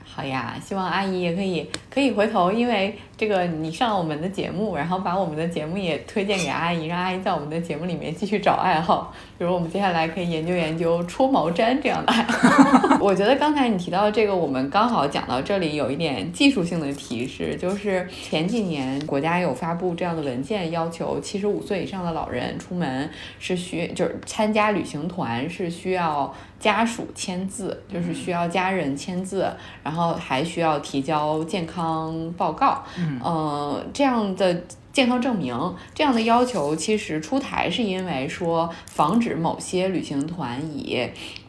[0.03, 12.97] 好呀，希望阿姨也可以可以回头，因为这个你上我们的节目，然后把我们的节目也推荐给阿姨，让阿姨在我们的节目里面继续找爱好，比如我们接下来可以研究研究戳毛毡这样的爱好。
[13.01, 23.09] 我觉得刚才你提到这个，我们刚好讲到这里有一点技术性的提示，就是前几年国家有发布这样的文件，要求七十五岁以上的老人出门
[23.39, 29.51] 是需就是参加旅行团是需要家属签字，就是需要家人签字，
[29.83, 32.83] 然后还需要提交健康报告，
[33.23, 34.63] 呃，这样的。
[34.93, 41.07] 健康证明这样的要求其实出台是因为说防止某些旅行团以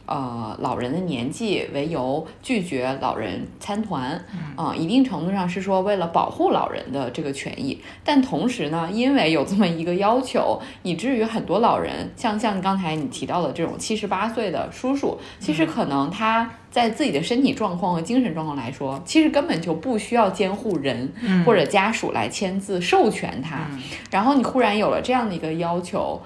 [0.09, 4.19] 呃老人的年纪为由拒绝老人参团，
[4.55, 21.13] 啊、一定程度上是说为了保护老人的这个权益，但同时呢，因为有这么一个要求，以至于很多老人，像像刚才你提到的这种七十八岁的叔叔，其实可能他在自己的身体状况和精神状况来说，其实根本就不需要监护人
[21.45, 23.69] 或者家属来签字授权他，
[24.09, 26.19] 然后你忽然有了这样的一个要求。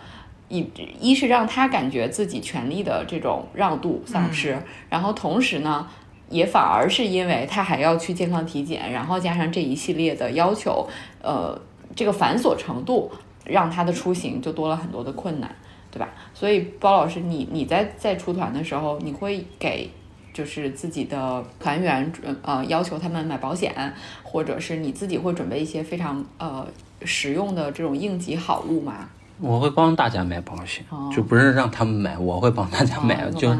[0.53, 4.55] 一一是让他感觉自己权利的这种让渡丧失，
[4.87, 5.87] 然后同时呢，
[6.29, 10.87] 也反而是因为他还要去健康体检，然后加上这一系列的要求，
[11.23, 11.59] 呃，
[11.95, 13.11] 这个繁琐程度
[13.45, 15.49] 让他的出行就多了很多的困难，
[15.89, 16.09] 对吧？
[16.35, 19.89] 所以包老师，你你在在出团的时候，你会给
[20.33, 23.73] 就是自己的团员呃要求他们买保险，
[24.21, 26.67] 或者是你自己会准备一些非常呃
[27.03, 29.09] 实用的这种应急好物吗？
[29.43, 33.57] 我会帮大家买保险，哦就不是让他们买，我会帮大家买，哦就是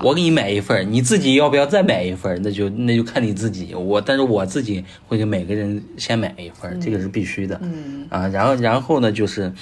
[0.00, 3.74] 我给你买一份，你自己要不要再买一份，那就那就看你自己。
[3.74, 7.58] 我但是我自己会给每个人先买一份儿，这个是必须的。
[7.62, 9.52] 嗯啊，然后然后呢就是，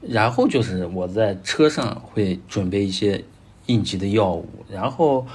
[0.00, 3.22] 然后就是我在车上会准备一些
[3.66, 5.26] 应急的药物，然后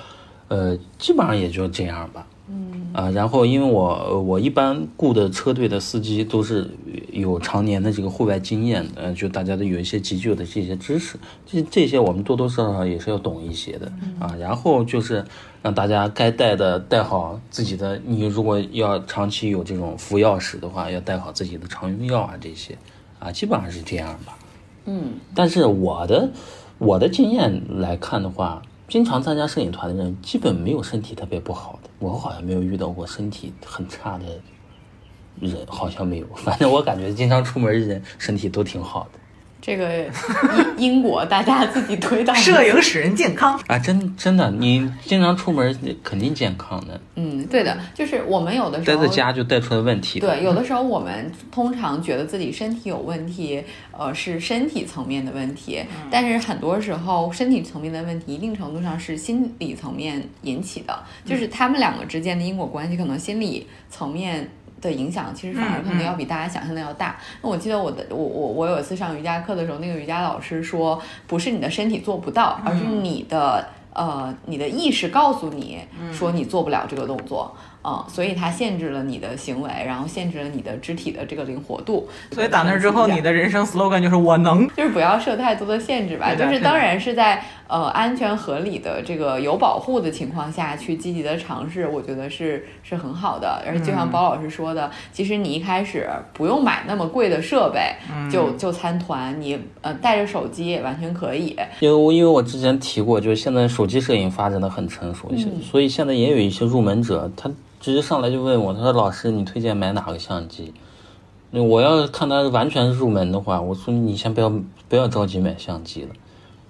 [0.47, 2.25] 呃基本上也就这样吧。
[2.53, 6.69] 嗯，啊，然后因为我我一般雇的车队的司机都是
[7.11, 14.35] 有常年的这个户外经验，呃，就大家都有一些急救的这些知识，这这些我们多多少少也是要懂一些的啊。
[14.39, 15.25] 然后就是
[15.63, 22.77] 让大家该带的带好自己的，你如果要长期有这种服药史的话，要带好自己的常用药啊这些
[23.17, 24.37] 啊，基本上是这样吧。
[24.85, 26.29] 嗯，但是我的
[26.77, 28.61] 我的经验来看的话，
[28.93, 31.89] 经常参加摄影团的人，基本没有身体特别不好的。
[31.97, 34.25] 我好像没有遇到过身体很差的
[35.39, 36.27] 人，好像没有。
[36.35, 39.19] 反正我感觉经常出门的人身体都挺好的。
[39.65, 40.03] 这个
[40.77, 42.33] 因 因果大家自己推导。
[42.33, 46.99] 摄影使人健康啊，真真的，你经常出门肯定健康的。
[47.15, 50.19] 嗯，对的，就是我们有的时候待在家就带出来问题。
[50.19, 53.63] 对，有的时候我们通常觉得自己身体有问题，
[53.97, 64.49] 呃，是身体层面的问题，但是很多时候身体层面的问题，一定程度上是心理层面引起的，就是他们两个之间的因果关系，可能心理层面。
[64.83, 67.17] 的影响其实反而可能要比大家想象的要大。
[67.41, 75.79] 那我记得我的我我我有一次上瑜伽课的时候，那个瑜伽老师说，不是你的身体做不到，而是你的呃你的意识告诉你
[76.11, 77.55] 说你做不了这个动作。
[77.85, 82.07] 嗯，所以它限制了你的行为，然后限制了你的肢体的这个灵活度。
[82.31, 86.33] 所以打那之后，你的人生 slogan 就是我能，就是不要设太多的限制吧。
[86.33, 93.63] 就是当然是在呃安全合理的这个有保护的情况下去积极的尝试，我觉得是是很好的。
[93.65, 97.93] 而且就像包老师说的，其实你一开始不用买那么贵的设备，
[98.31, 101.55] 就就参团，你呃带着手机也完全可以。
[101.79, 107.51] 因为我因为我之前提过，就是现在手机摄影发展的很成熟，所以现在也有一些入门者，他。
[107.83, 110.73] 直接上来就问我，他说：“老师，你推荐买哪个相机？”
[111.51, 114.49] 那我要看他完全入门的话，我说你先不要
[114.87, 116.09] 不要着急买相机了。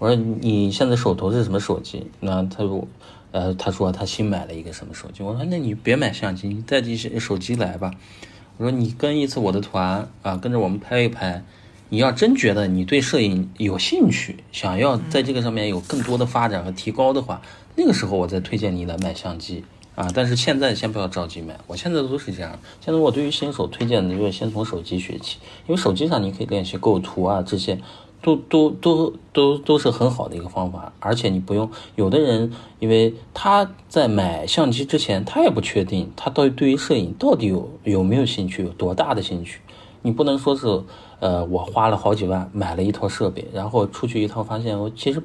[0.04, 2.06] 我说你现在手头是什么手机？
[2.20, 2.86] 那他说，
[3.32, 5.24] 呃，他说他新买了一个什么手机？
[5.24, 7.90] 我说那你别买相机，你带起手机来吧。
[8.58, 11.42] 我说你跟一次我的团啊，跟着我们拍一拍。
[11.88, 17.42] 你要真觉得你对摄影有兴趣，想要在这个上面有更多的发展和提高的话，
[17.78, 19.64] 那个时候我再推荐你来买相机。
[19.96, 20.10] 啊！
[20.12, 22.60] 但是现在先不要着急买，我现在都是这样。
[22.82, 25.38] 现在我对于新手推荐的就是先从手机学起，
[25.68, 27.80] 因为手机上你可以练习构图啊，这些
[28.24, 30.92] 都都都都都是很好的一个方法。
[31.00, 39.60] 而且你不用，有的人因为他在买相机之前，他也不确定他到底对于摄影到底有有没有兴趣，有多大的兴趣。
[40.02, 40.82] 你不能说是，
[41.20, 45.22] 呃，我花了好几万买了一套设备，然后出去一趟发现我其实。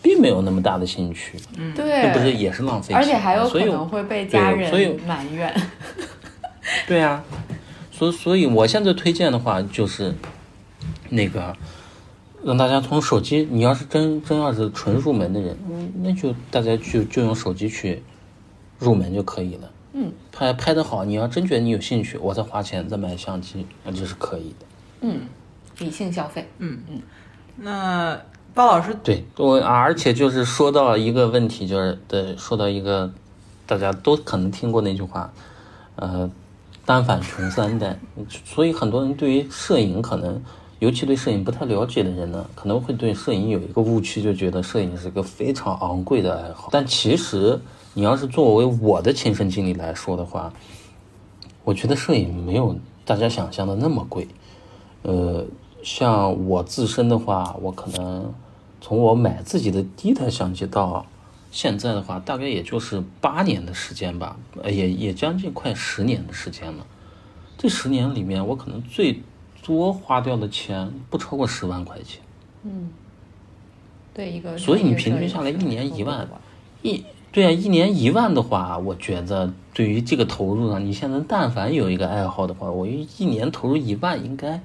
[0.00, 5.52] 并没有那么大的兴趣，嗯，对，那不是也是浪费，而且还有可能会被家人埋怨。
[6.86, 7.20] 对呀，
[7.90, 10.14] 所所以，我现在推荐的话就是，
[11.08, 11.52] 那个
[12.44, 15.56] 让大家从手机，你要是真真要是纯入门的人，
[16.02, 18.02] 那就大家就就用手机去
[18.78, 19.70] 入门就可以了。
[19.92, 24.66] 嗯，拍拍的好，你要真觉得你有兴趣，我再花钱再买相机，那就是可以的。
[25.00, 25.20] 嗯，
[25.78, 26.48] 理性消费。
[26.58, 27.02] 嗯嗯，
[27.56, 28.20] 那。
[28.54, 33.12] 包老师，对我，而且就是说到一个问题，就是对，说到一个
[33.66, 35.32] 大家都可能听过那句话，
[35.94, 36.28] 呃，
[36.84, 37.96] 单反穷三代，
[38.44, 40.42] 所以很多人对于摄影可能，
[40.78, 46.68] 尤其对摄影不太了解的人呢，可能会对摄影有一个误区，就觉得摄影是个非常昂贵的爱好。
[46.70, 47.60] 但其实
[47.94, 50.52] 你要是作为我的亲身经历来说的话，
[51.64, 54.28] 我觉得摄影没有大家想象的那么贵。
[55.02, 55.44] 呃，
[55.82, 58.32] 像我自身的话，我可能。
[58.80, 61.04] 从我买自己的第一台相机到
[61.50, 66.86] 现在的话，大概也就是八年的时间吧，也也将近快十年的时间了。
[67.58, 69.20] 这十年里面，我可能最
[69.62, 72.20] 多花掉的钱不超过十万块钱。
[72.64, 72.90] 嗯，
[74.14, 74.56] 对一个。
[74.58, 76.28] 所以你平均下来一年一万，
[76.82, 84.60] 一对啊，一年一万的话，我觉得对于这个投入呢，你现在但凡有一个爱好的话，我一年投入一万应该。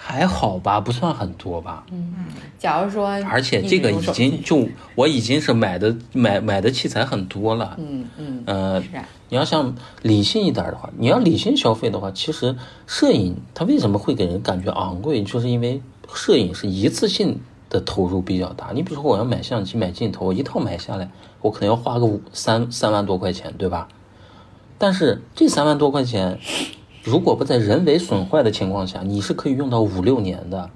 [0.00, 1.84] 还好吧，不算很多吧。
[1.90, 2.14] 嗯，
[2.56, 7.76] 假如说，而且这个已经就我已经是买的买买的器材很多了。
[7.78, 8.42] 嗯嗯。
[8.46, 8.80] 呃，
[9.28, 12.54] 你要想理性一点的话，你要理性消费的话，其实
[12.86, 15.82] 摄影它为什么会给人感觉昂贵，就是因为
[16.14, 18.70] 摄影是一次性的投入比较大。
[18.72, 21.10] 你比如说我要买相机买镜头，我一套买下来，
[21.42, 23.88] 我可能要花个五三三万多块钱，对吧？
[24.78, 26.38] 但是这三万多块钱。
[27.02, 30.70] 如果不在人为损坏的情况下，你是可以用到五六年的，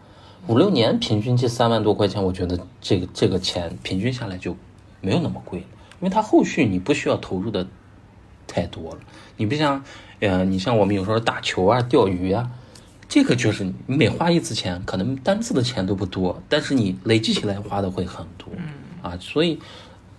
[0.47, 4.57] 五六年平均这三万多块钱，我觉得这个这个钱平均下来就
[5.01, 5.65] 没有那么贵，因
[6.01, 7.67] 为它后续你不需要投入的
[8.47, 8.99] 太多了。
[9.37, 9.85] 你不像，
[10.21, 12.51] 呃，你像我们有时候打球啊、钓鱼啊，
[13.09, 18.47] 这个就是你每花一次钱，可能单次的钱都不多，但是你累积起来花的会很多
[19.03, 19.17] 啊。
[19.21, 19.59] 所以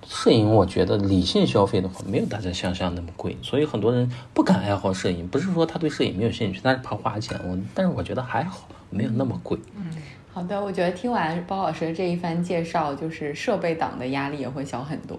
[0.08, 5.28] 摄影我觉得理性消费的话，没有大家想象那么贵，所以很多人不敢爱好摄影。
[5.28, 7.40] 不是说他对摄影没有兴趣，他是怕花钱。
[7.44, 9.58] 我但是我觉得还好，没有那么贵。
[9.76, 9.86] 嗯，
[10.32, 15.18] 好的，我觉得听完包老师的这一番介绍，就是设备党的压力也会小很多。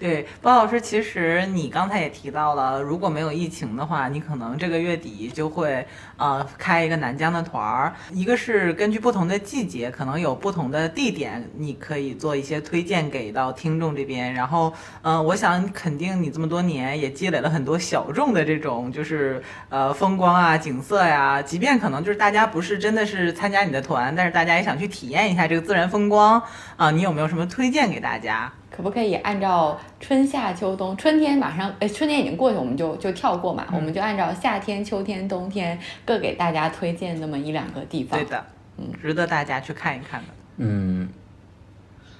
[0.00, 5.86] 对，包老师，其实你刚才也提到了，如果没有疫情的话，你可能这个月底就会
[6.16, 7.92] 呃开一个南疆的团儿。
[8.10, 14.32] 一个是根据不同的季节，可能有不同的地点，你可以做一些推荐给到听众这边。
[14.32, 14.72] 然后，
[15.02, 21.42] 嗯，我想肯定你这么多年也积累了很多小众的这种就是呃风光啊、景色呀。
[21.42, 26.42] 即便可能就是大家不是真的是参加你的团，但是大家也想去体验一下这个自然风光
[26.78, 26.90] 啊。
[26.90, 28.50] 你有没有什么推荐给大家？
[28.80, 30.96] 可不可以按照春夏秋冬？
[30.96, 38.18] 春天马上，哎，春天已经过去，我们就就跳过嘛，我们就按照夏天、秋天、冬天各给大家推荐那么一两个地方。
[38.18, 38.42] 对的，
[38.78, 40.28] 嗯，值得大家去看一看的。
[40.56, 41.10] 嗯，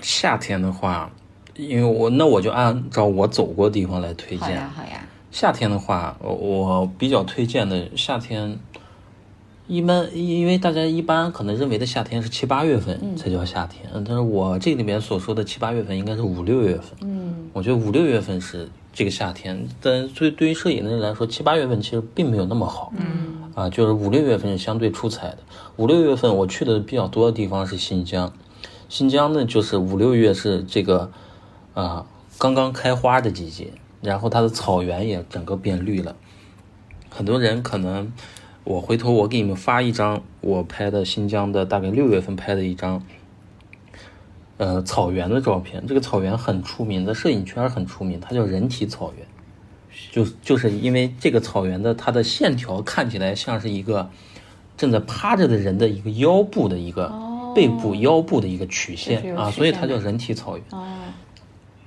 [0.03, 1.11] 夏天的话，
[1.55, 4.49] 因为我那我就按照我走过的地方来推荐。
[4.49, 5.01] 好呀，好呀。
[5.31, 8.59] 夏天的话，我比较推荐的夏天。
[9.71, 16.99] 一般，因为大家一般可能认为的夏天是七八月份才叫夏天，但是我这里面所说的七八月份应该是五六月份。
[17.03, 22.93] 嗯，我觉得五六月份是这个夏天，但所以对于摄影的人来说，七八月份其实并没有那么好。
[22.97, 25.39] 嗯，啊，就是五六月份是相对出彩的。
[25.77, 28.33] 五六月份我去的比较多的地方是新疆，
[28.89, 31.13] 新疆呢就是五六月是这个
[31.75, 32.05] 啊
[32.39, 33.69] 刚刚开花的季节，
[34.03, 36.17] 然后它的草原也整个变绿了，
[37.09, 38.13] 很多人可能。
[38.71, 43.05] 我回头我给你们发一张我拍的新疆的大概六月份拍的一张，
[44.59, 45.85] 呃草原的照片。
[45.89, 49.27] 这个草原很出名，在摄影圈很出名，它叫人体草原。
[50.13, 54.09] 就就是因为这个草原的它的线条看起来像是一个
[54.77, 57.13] 正在趴着的人的一个腰部的一个
[57.57, 60.65] 背部腰部的一个曲线啊，所以它叫人体草原。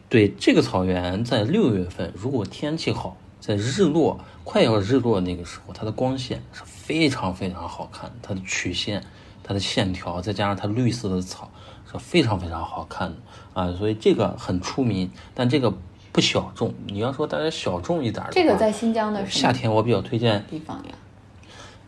[0.09, 3.15] 对这个草原在六月份，如果天气好。
[3.39, 9.01] 在日落快要日落那个时候，它的光线是非常非常好看，它的曲线、
[9.41, 11.49] 它的线条，再加上它绿色的草，
[11.89, 13.15] 是非常非常好看的
[13.53, 13.71] 啊！
[13.79, 15.73] 所以这个很出名，但这个
[16.11, 16.73] 不小众。
[16.87, 20.91] 你要说大家小众一点的，这个在新疆的夏天我比较推荐地方呀。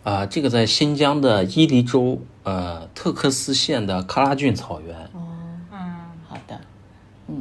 [0.03, 4.97] 啊，这个在新疆的伊犁州呃特克斯县的喀拉峻草原。
[5.11, 5.27] 哦，
[5.73, 5.77] 嗯，
[6.29, 6.61] 好的。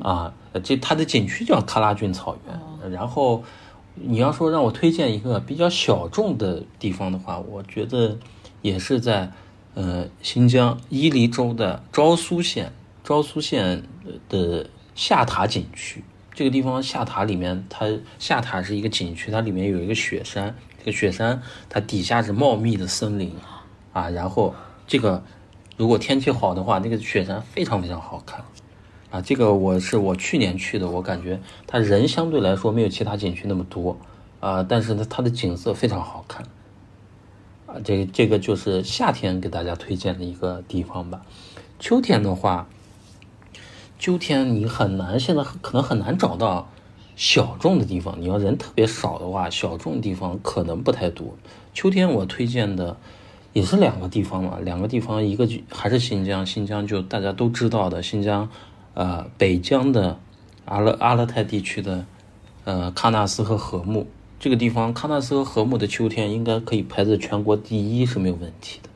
[0.02, 0.34] 啊，
[0.64, 3.44] 这它的景区叫喀拉峻草原，然后。
[3.94, 8.18] 你要说让我推荐一个比较小众的地方的话，我觉得
[8.60, 9.30] 也是在
[9.74, 12.72] 呃新疆伊犁州的昭苏县，
[13.04, 13.84] 昭苏县
[14.28, 16.02] 的下塔景区。
[16.32, 17.86] 这个地方下塔里面，它
[18.18, 23.32] 下塔是一个景区，它里面有一个雪山，这个雪山它底下是茂密的森林
[23.92, 24.10] 啊。
[24.10, 24.52] 然后
[24.88, 25.22] 这个
[25.76, 28.44] 如果天气好的话，那个雪山非常非常好看。
[29.14, 33.96] 啊，这个我是我去年去的，我感觉它人相对来说没有其他景区那么多，
[34.40, 36.44] 啊，但是呢，它的景色非常好看，
[37.68, 41.22] 啊，这个这个就是夏天给大家推荐的一个地方吧。
[41.78, 42.66] 秋天的话，
[44.00, 46.68] 秋天你很难，现在可能很难找到
[47.14, 48.20] 小众的地方。
[48.20, 51.36] 你要人特别少的话，小众地方可能不太多。
[51.72, 52.96] 秋天我推荐的
[53.52, 58.50] 也是两个地方嘛，两个地方，一个还是新疆，新疆就大家都知道的新疆。
[58.94, 60.18] 呃，北疆的
[60.64, 62.06] 阿勒阿勒泰地区的
[62.64, 64.06] 呃喀纳斯和禾木
[64.38, 68.88] 这个地方，喀纳斯和禾木的秋天应该可以排在全国第一是没有问题的，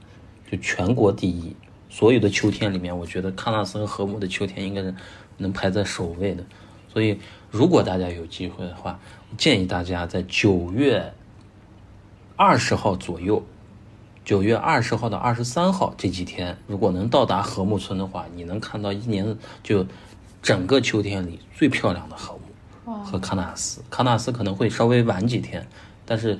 [0.50, 1.54] 就全国第一。
[1.90, 4.94] 所有的秋天里面，我觉得喀纳斯和禾木的秋天应该是
[5.38, 6.44] 能排在首位的。
[6.92, 7.18] 所以，
[7.50, 9.00] 如果大家有机会的话，
[9.36, 11.12] 建议大家在九月
[12.36, 13.42] 二十号左右。
[14.28, 19.86] 九月二十号到二十三号这几天，如果能到达禾木村的话，你能看到一年就
[20.42, 22.38] 整个秋天里最漂亮的禾
[22.84, 23.82] 木和喀纳斯。
[23.90, 25.66] 喀纳斯可能会稍微晚几天，
[26.04, 26.38] 但是，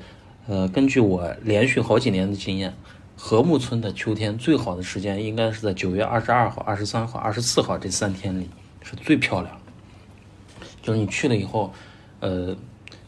[0.49, 2.77] 呃，根据我连续好几年的经验，
[3.17, 8.51] 禾木村的秋天最好的时间应该是在九月二十二号、二十三号、二十四号这三天里
[8.83, 10.63] 是最漂亮的。
[10.83, 11.73] 就是你去了以后，
[12.21, 12.55] 呃，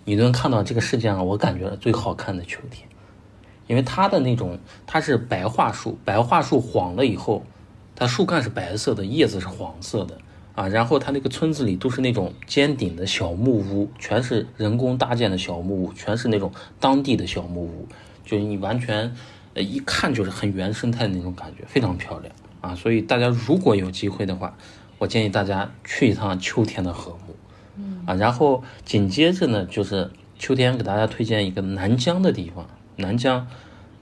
[0.06, 2.88] 你能看到这个世界上我感觉最好看的秋天。
[3.70, 7.44] 因为它的那种，它是白桦树，白桦树黄了以后，
[7.94, 10.18] 它树干是白色的，叶子是黄色的
[10.56, 10.66] 啊。
[10.66, 16.50] 然后它那个村子里都是那种尖顶的小木屋，全是人工搭建的小木屋，全是那种
[16.80, 17.86] 当地的小木屋，
[18.24, 19.14] 就是你完全，
[19.54, 22.74] 呃，一看就是很原生态的那种感觉，非常漂亮啊。
[22.74, 24.52] 所以大家如果有机会的话，
[24.98, 27.36] 我建议大家去一趟秋天的禾木，
[27.76, 28.14] 嗯啊。
[28.14, 30.10] 然后紧接着呢，就是
[30.40, 32.66] 秋天给大家推荐一个南疆的地方。
[33.00, 33.48] 南疆，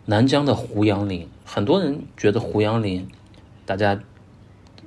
[0.06, 3.08] 南疆的胡杨林，很多人觉得胡杨林，
[3.64, 3.98] 大家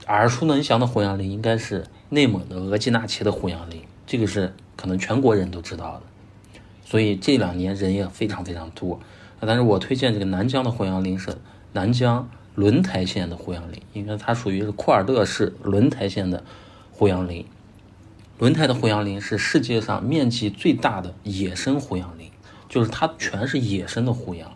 [0.07, 8.99] 耳熟能详的胡杨林应该是内蒙的额济纳旗的胡杨林，这个是可能全国人都知道的，所以这两年人也非常非常多。
[9.39, 11.35] 但是我推荐这个南疆的胡杨林是
[11.73, 16.43] 南疆轮台县的胡杨林，因为它属于是库尔勒市轮台县的
[16.91, 17.45] 胡杨林。
[18.39, 22.30] 轮台的胡杨林是世界上面积最大的野生胡杨林，
[22.71, 24.49] 就是它全是野生的胡杨，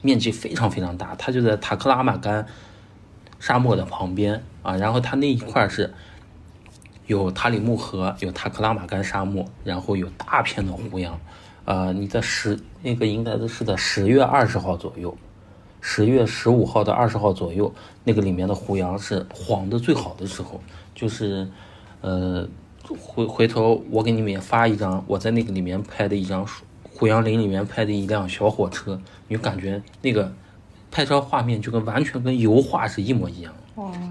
[0.00, 1.14] 面积非常非常大。
[1.16, 2.46] 它就在塔克拉玛干
[3.38, 5.92] 沙漠的旁边啊，然后它那一块是
[7.06, 11.20] 有塔里木河，有塔克拉玛干沙漠，然后有大片的胡杨。
[11.66, 15.14] 呃，你在十那个应该是在十月二十号左右，
[15.82, 17.70] 十月十五号到二十号左右，
[18.02, 20.58] 那个里面的胡杨是黄的最好的时候，
[20.94, 21.46] 就是
[22.00, 22.48] 呃。
[22.98, 26.46] 回回头我给你们也发一张我在那个里面拍的一张
[26.98, 30.34] 胡杨林里面拍的一辆小火车，你就感觉那个
[30.90, 33.54] 拍照画面就跟完全跟油画是一模一样，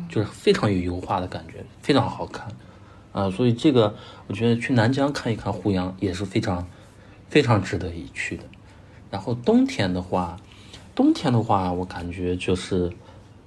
[0.08, 2.48] 就是非常有油画的感觉，非常好看
[3.12, 3.30] 啊！
[3.30, 3.94] 所以这个
[4.28, 6.66] 我觉得去南疆看一看胡杨也是非常
[7.28, 8.44] 非常值得一去的。
[9.12, 10.40] 然后冬天的话，
[10.96, 12.90] 冬天的话我感觉就是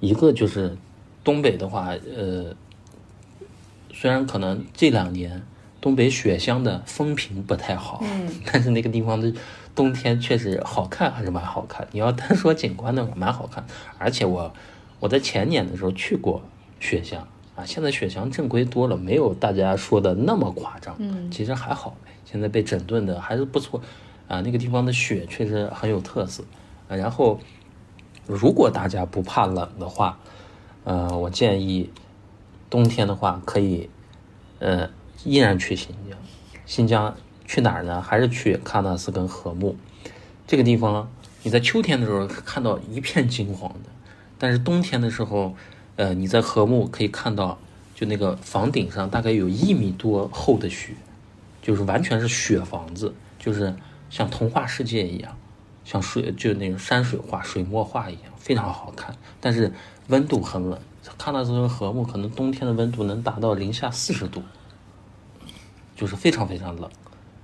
[0.00, 0.76] 一个就是
[1.24, 2.54] 东北的话，呃。
[3.92, 5.42] 虽然可能这两年
[5.80, 9.32] 东北雪乡的风评不太好，嗯， 但是那个地方的
[9.74, 11.86] 冬天确实好看，还是蛮好看。
[11.92, 13.64] 你要单说景观的话，蛮好看。
[13.98, 14.52] 而且我
[14.98, 16.42] 我在前年的时候去过
[16.78, 17.26] 雪乡
[17.56, 21.96] 啊，现在雪乡正规多了，没有大家说的那么夸张，嗯，其实还好。
[22.24, 23.80] 现在被整顿的还是不错
[24.28, 26.44] 啊，那个地方的雪确实很有特色。
[26.88, 27.40] 然后
[28.26, 30.18] 如果大家不怕冷的话，
[30.84, 31.90] 呃，我建议。
[32.68, 33.90] 冬天的话，可以，
[34.60, 34.88] 呃，
[35.24, 36.18] 依然去新疆。
[36.66, 37.14] 新疆
[37.46, 38.00] 去哪儿呢？
[38.00, 39.76] 还是去喀纳斯跟禾木
[40.46, 41.10] 这个地方？
[41.42, 43.90] 你在秋天的时候看到一片金黄的，
[44.38, 45.54] 但是冬天的时候，
[45.96, 47.58] 呃，你在禾木可以看到，
[47.94, 50.92] 就那个房顶上大概有一米多厚的雪，
[51.62, 53.74] 就是完全是雪房子，就是
[54.10, 55.36] 像童话世界一样，
[55.84, 59.16] 像水就那种山水画、水墨画一样，非常好看。
[59.40, 59.72] 但是
[60.08, 60.78] 温度很冷。
[61.18, 64.42] 喀纳斯和禾木可能冬天的温度能达到零下四十度，
[66.00, 66.88] 就是非常非常冷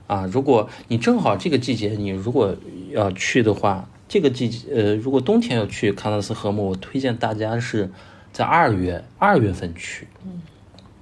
[0.07, 0.25] 啊！
[0.33, 2.57] 如果你正好这个季节，你如果
[2.91, 7.91] 要去的话，这个季节呃，如果冬天要去喀纳斯禾木，我推荐大家是
[8.33, 10.09] 在二月二月份去。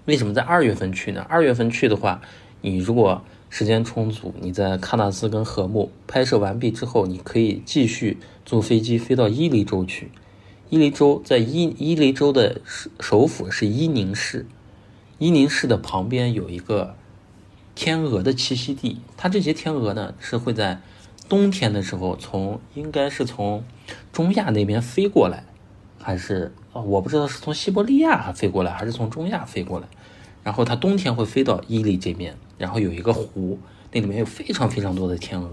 [0.06, 1.24] 为什么在二月份去呢？
[1.28, 2.20] 二月份去的话，
[2.60, 10.10] 你如果时间充足，你在喀纳斯跟禾木拍摄完毕之后，你可以继续坐飞机飞到伊犁州去。
[10.70, 14.44] 伊犁州在伊伊犁州的首首府是伊宁市，
[15.18, 16.96] 伊宁市的旁边有一个
[17.74, 19.00] 天鹅的栖息地。
[19.16, 20.80] 它这些天鹅呢是会在
[21.28, 23.64] 冬天的时候从应该是从
[24.12, 25.44] 中亚那边飞过来，
[26.00, 29.86] 还是啊我不知道是从西伯利亚飞过来还是从中亚飞过来。
[30.42, 33.58] 然后它冬天会飞到伊犁这边，然后有一个湖，
[33.92, 35.50] 那里面有非常非常多的天鹅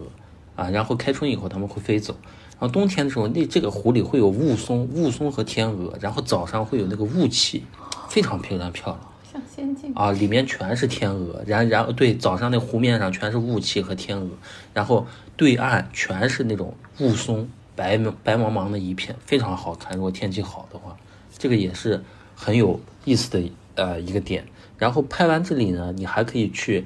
[0.57, 0.69] 啊。
[0.69, 2.13] 然后开春以后它们会飞走。
[2.59, 7.63] 然后冬天的时候，那这个湖里会有雾凇，雾凇和天鹅，然后早上会有那个雾气，
[8.09, 10.11] 非常非常漂亮，像仙境啊！
[10.11, 14.29] 里面全是天鹅，然然后对，早上那湖面上全是雾气和天鹅，
[14.73, 15.05] 然后
[15.37, 19.95] 对岸全是那种雾凇，白白茫茫的一片，非常好看。
[19.95, 20.97] 如果天气好的话，
[21.37, 22.03] 这个也是
[22.35, 24.45] 很有意思的呃一个点。
[24.77, 26.85] 然后拍完这里呢，你还可以去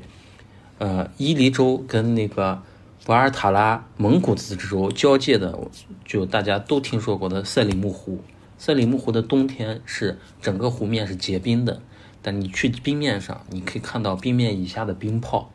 [0.78, 2.62] 呃伊犁州跟那个。
[3.06, 5.56] 博尔塔拉蒙古自治州交界的，
[6.04, 8.20] 就大家都听说过的赛里木湖。
[8.58, 11.80] 赛里木湖的冬天是整个湖面是结冰的，
[12.28, 15.48] 但你去冰面上，你可以看到冰面以下的冰泡，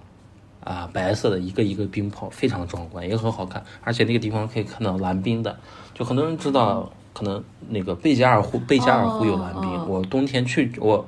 [0.62, 3.64] 啊，白色的一个一个冰泡，非常壮观，也很好看。
[3.82, 5.58] 而且那个地方可以看到蓝冰的，
[5.94, 9.88] 就很多人知道，可能那个贝加尔湖，贝加尔湖有蓝冰。
[9.88, 11.04] 我冬天去，我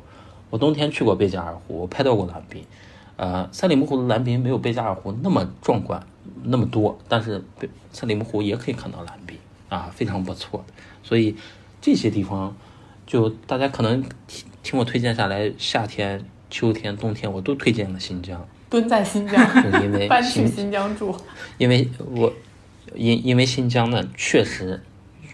[0.50, 2.64] 我冬天去过贝加尔湖，我拍到过蓝冰。
[3.16, 6.04] 呃，赛里木湖的蓝冰没有贝加尔湖那么壮观。
[6.42, 7.44] 那么多，但是
[7.92, 9.38] 赛里木湖也可以看到蓝冰
[9.68, 10.74] 啊，非常不错的。
[11.04, 11.36] 所以
[11.80, 12.56] 这些地方，
[13.06, 14.04] 就大家可能
[14.62, 18.46] 听听我推荐下来，夏天、秋天、冬天我都推荐了新疆。
[18.70, 19.40] 蹲在新疆，
[19.82, 21.14] 因为 搬去新疆住。
[21.58, 22.32] 因为我
[22.94, 24.80] 因因为新疆呢，确实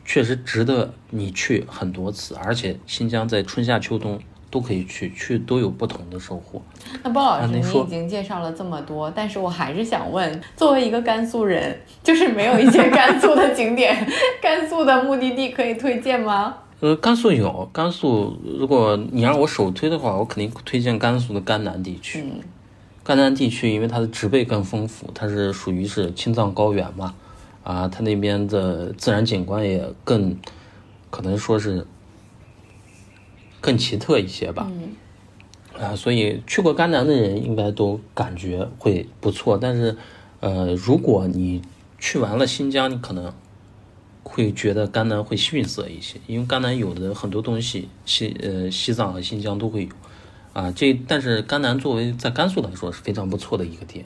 [0.05, 4.21] 确实值得你去很多次，而且新疆在春夏秋冬。
[4.51, 6.63] 都可以去，去都有不同的收获。
[7.03, 13.95] 那包老师，你已经介绍了这么多，但是我还是想问，作为一个甘肃人，就是没有一些 甘肃的景点、
[14.41, 16.57] 甘肃的目的地可以推荐吗？
[16.81, 22.25] 呃，甘肃有，甘肃如果你让我首推的话，我肯定推荐甘肃的甘南地区。
[23.03, 27.15] 甘南地区因为它的植被更丰富，它是属于是青藏高原嘛，
[27.65, 30.37] 啊，它那边的自然景观也更
[31.11, 31.87] 可能说是。
[33.61, 34.71] 更奇特一些吧，
[35.77, 39.59] 啊，所以去过甘南的人应该都感觉会不错。
[39.59, 39.97] 但是，
[40.39, 41.61] 呃，如果你
[41.99, 43.35] 去完了新疆，你可能
[44.31, 49.91] 会觉得甘南会逊色一些，因为甘南有的很多东西，西呃西藏和新疆都会有
[50.53, 50.71] 啊。
[50.71, 54.05] 这但是甘南作为在甘肃来说是非常不错的一个点。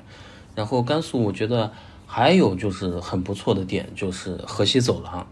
[0.54, 1.72] 然后甘肃我觉得
[2.06, 5.26] 还有就是很不错的点，就是河西走廊。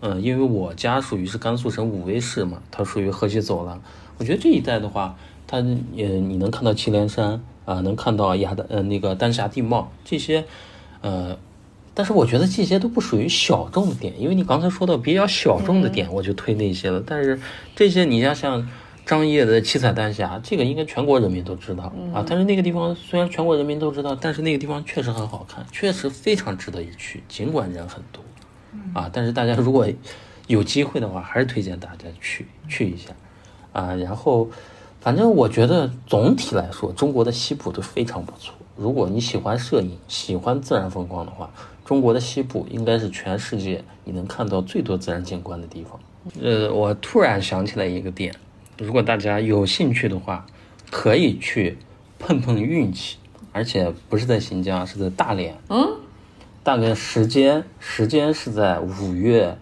[0.00, 3.82] 嗯，因为我家属于是甘肃省武威市嘛，它属于河西走廊。
[4.18, 5.16] 我觉得这一带的话，
[5.46, 5.58] 它
[5.94, 10.44] 也你能看到祁连山啊，能看到雅的呃那个丹霞地貌这些，
[11.00, 11.36] 呃，
[11.96, 17.02] 但是我觉得这些都不属于小众的点，因为你刚才说到比较小众的点，我就推那些了。
[17.06, 17.40] 但是
[17.74, 18.68] 这些你像像
[19.06, 22.22] 张掖的七彩丹霞，这个应该全国人民都知道啊。
[22.28, 28.22] 但是那个地方虽然全国人民都知道，但是那个地方确实很好看，确实非常值得一去，尽管人很多。
[28.92, 29.88] 啊，但是大家如果
[30.48, 33.10] 有机会的话，还是推荐大家去去一下，
[33.72, 34.50] 啊，然后
[35.00, 38.54] 反正我觉得总体来说，中国的西部都非常不错。
[38.76, 41.50] 如果你喜欢摄影、喜欢自然风光的话，
[41.86, 45.98] 中国的西部应该是全世界你能看到最多自然景观的地方。
[46.42, 48.34] 呃，我突然想起来一个点，
[48.78, 50.44] 如果大家有兴趣的话，
[50.90, 51.78] 可以去
[52.18, 53.18] 碰碰运气，
[53.52, 55.56] 而且不是在新疆，是在大连。
[55.68, 55.96] 嗯。
[56.64, 59.56] 大概时间时间是在五月，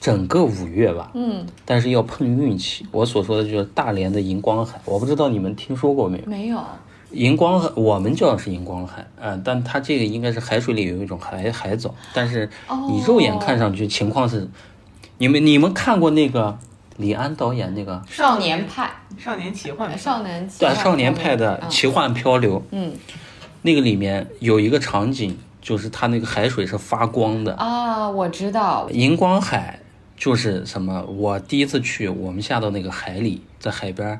[0.00, 1.10] 整个五月吧。
[1.12, 2.86] 嗯，但是要碰运气。
[2.90, 6.24] 我所说的就是大连的荧光海，我不知道你们听说过没有？
[6.24, 6.64] 没有。
[7.12, 12.48] 荧光海，我们叫是荧光海，嗯，但它这个应该是海水里有一种海海藻，但是
[12.88, 14.48] 你肉眼看上去情况是，
[15.18, 16.58] 你们你们看过那个
[16.96, 18.02] 李安导演那个？
[18.08, 22.92] 少年派、少年奇幻、少年对少年派的奇幻漂流，嗯，
[23.62, 25.38] 那个里面有一个场景。
[25.62, 27.52] 就是它那个海水是发光的。
[27.56, 29.78] 啊，我知道，荧光海
[30.16, 31.04] 就是什么？
[31.04, 34.18] 我第一次去，我们下到那个海里，在海边，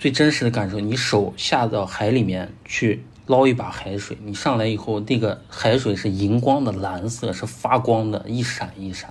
[0.00, 9.08] 最真实的感受，你手下到海里面去捞一把海水，你上来以后，那个海水是荧光的蓝色，是发光的，一闪一闪。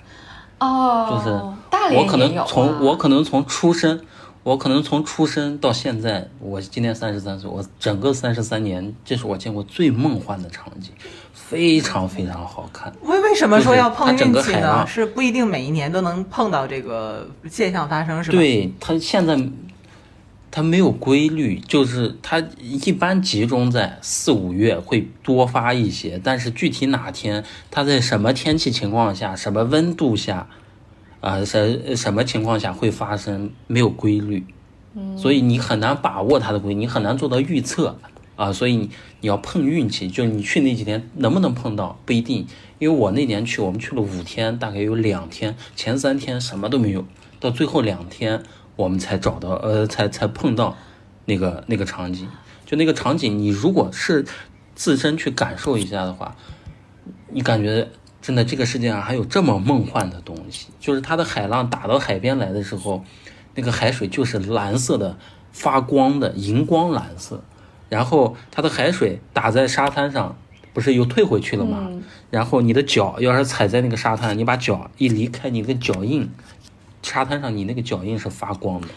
[0.59, 4.01] 哦，就是我可能从我可能从出生。
[4.41, 10.93] 我可能从出生到现在，我今年三十三岁，我整个三十三年，这是我见过最梦幻的场景，
[11.33, 12.91] 非常非常好看。
[13.03, 14.87] 为为什么说要碰运气呢？
[14.87, 18.37] 是不一定每一年都能碰到这个现象发生，是吧？
[18.37, 19.37] 对，它现在
[20.51, 30.47] 它没有规律，就是它一般集中在四五月会多发一些，但是具体哪天它在什么天气情况下、什么温度下。
[31.21, 34.45] 啊，什什么情况下会发生没有规律，
[35.17, 37.99] 所以你很难把握它的规律，你很难做到预测
[38.37, 38.89] 啊，所以你
[39.19, 42.47] 你要碰运气，就是你去那几天能不能碰到不一定，
[42.77, 47.03] 因为我那年去，我们去了五天，大概有两天，前三天什么都没有，
[47.41, 48.41] 到最后两天
[48.79, 50.77] 我们才找到，呃，才才碰到
[51.25, 52.29] 那个那个场景，
[52.65, 54.25] 就那个场景，你如果是
[54.73, 56.35] 自身去感受一下的话，
[57.29, 57.89] 你感觉。
[58.21, 63.01] 真的，这个世界上还有这么梦幻的东西，就是它的海浪打到海边来的时候，
[63.55, 65.17] 那个海水就是蓝色的，
[65.53, 67.41] 发光的荧光蓝色，
[67.87, 70.35] 然后它的海水打在沙滩上，
[70.73, 71.89] 不是又退回去了吗？
[72.29, 76.29] 然后你的脚要是踩在那个沙滩，你把脚一离开，你的脚印，
[77.01, 78.87] 沙滩上你那个脚印是发光的，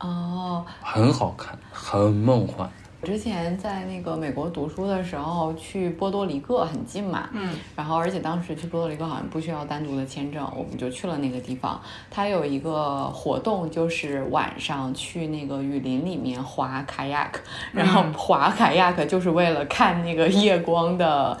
[0.00, 2.70] 哦，很好看，很梦幻。
[3.02, 11.80] 之前在那个美国读书的时候，去波多黎各很近嘛，嗯，然后而且当时去波多黎各好像不需要单独的签证，我们就去了那个地方。
[12.10, 17.40] 它有一个活动，就是晚上去那个雨林里面滑卡亚克，
[17.72, 21.36] 然后滑卡亚克就是为了看那个夜光的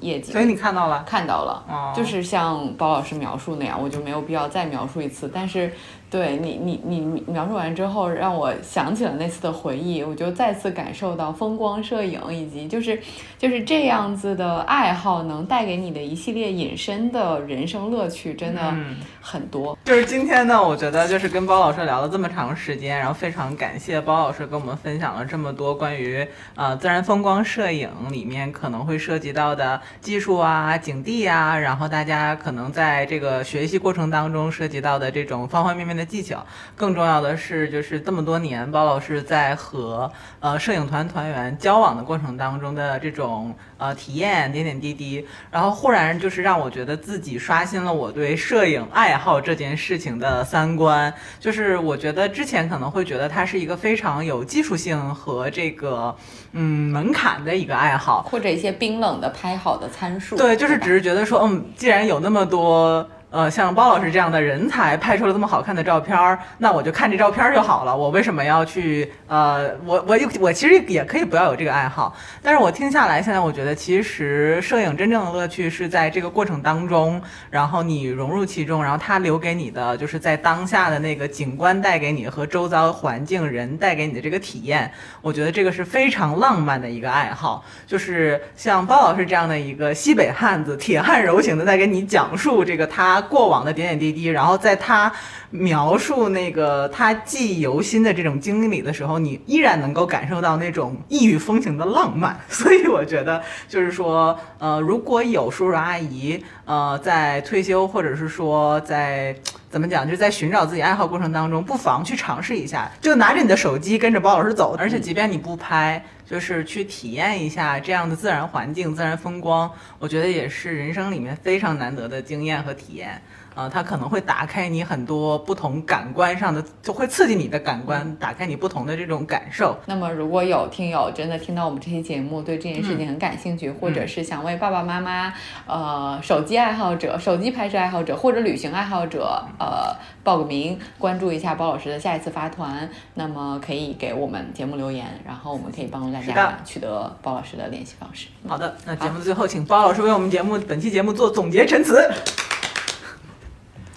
[0.00, 0.32] 夜景。
[0.32, 1.02] 所以你看到了？
[1.04, 5.72] 看到了，就是像包老师描述那样，我就没有必要再描述一次，但是。
[6.08, 12.98] 对你，你你描述完之后，让我想起了那次的回忆，我就再次感受到风光摄影以及就是
[13.36, 18.72] 就是这样子的爱好能带给你的一系列隐身的人生乐趣，真的
[19.20, 19.76] 很多。
[19.84, 35.96] 就是今天呢，我觉得就是跟包老师聊了这么长时间，然后非常感谢包老师跟我们分享了这么多关于呃自然风光摄影里面可能会涉及到的技术啊、景地啊，然后大家可能在这个学习过程当中涉及到的这种方方面面。
[35.96, 51.12] 的技巧，更重要的是，就是这么多年，包老师在和呃摄影团团员交往的过程当中的这种呃体验点点滴滴，然后忽然就是让我觉得自己刷新了我对摄影爱好这件事情的三观。
[51.40, 56.14] 就是我觉得之前可能会觉得它是一个非常有技术性和这个
[56.52, 60.36] 嗯门槛的一个爱好，或者一些冰冷的拍好的参数。
[60.36, 63.06] 对，就是只是觉得说，嗯，既然有那么多。
[63.36, 67.94] 呃，像包老师这样的人才拍出了这么好看的照片儿，那我就看这照片儿就好了。
[67.94, 69.12] 我为什么要去？
[69.26, 72.16] 呃，我我我其实也可以不要有这个爱好。
[72.42, 77.20] 但是我听下来，现在我觉得其实摄影真正的乐趣是在这个过程当中，
[77.50, 84.90] 然后你融入其中，然后它留给你的就是在当下的那个景观带给你和周遭环境人带给你的这个体验。
[85.20, 93.22] 我觉得这个是非常浪漫的一个爱好，就是像包老师这样的一个西北汉子，铁汉柔情的在给你讲述这个他。
[93.28, 95.12] 过往的点点滴滴，然后在他
[95.50, 102.38] 描述那个他记忆犹新的这种经历的时候，你依然能够感受到那种异域风情的浪漫。
[102.48, 109.34] 所以我觉得，就是说，呃，如果有叔叔阿姨，呃，在退休或者是说在
[109.70, 116.04] 怎么讲，就是在寻找自己爱好过程当中，不妨去尝试一下，就拿着你的手机跟着包老师走，而且即便你不拍。
[116.28, 123.22] 就是去体验一下这样的自然环境、自然风光，我觉得也是人生里面非常难得的经验和体验。
[123.56, 129.74] 啊，它可能会打开你很多不同感官上的，就会刺激你的感官，打开你不同的这种感受。
[129.86, 135.32] 那么，如果有听友真的听到我们这期节目，对这件事情很感兴趣，或者是想为爸爸妈妈、
[135.66, 148.26] 呃手机爱好者、手机拍摄爱好者或者旅行爱好者，呃报个名，关注一下包老师的下一次发团，那么可以给我们节目留言，然后我们可以帮助大家取得包老师的联系方式。
[148.46, 152.06] 好的，那节目的最后，请包老师为我们节目本期节目做总结陈词。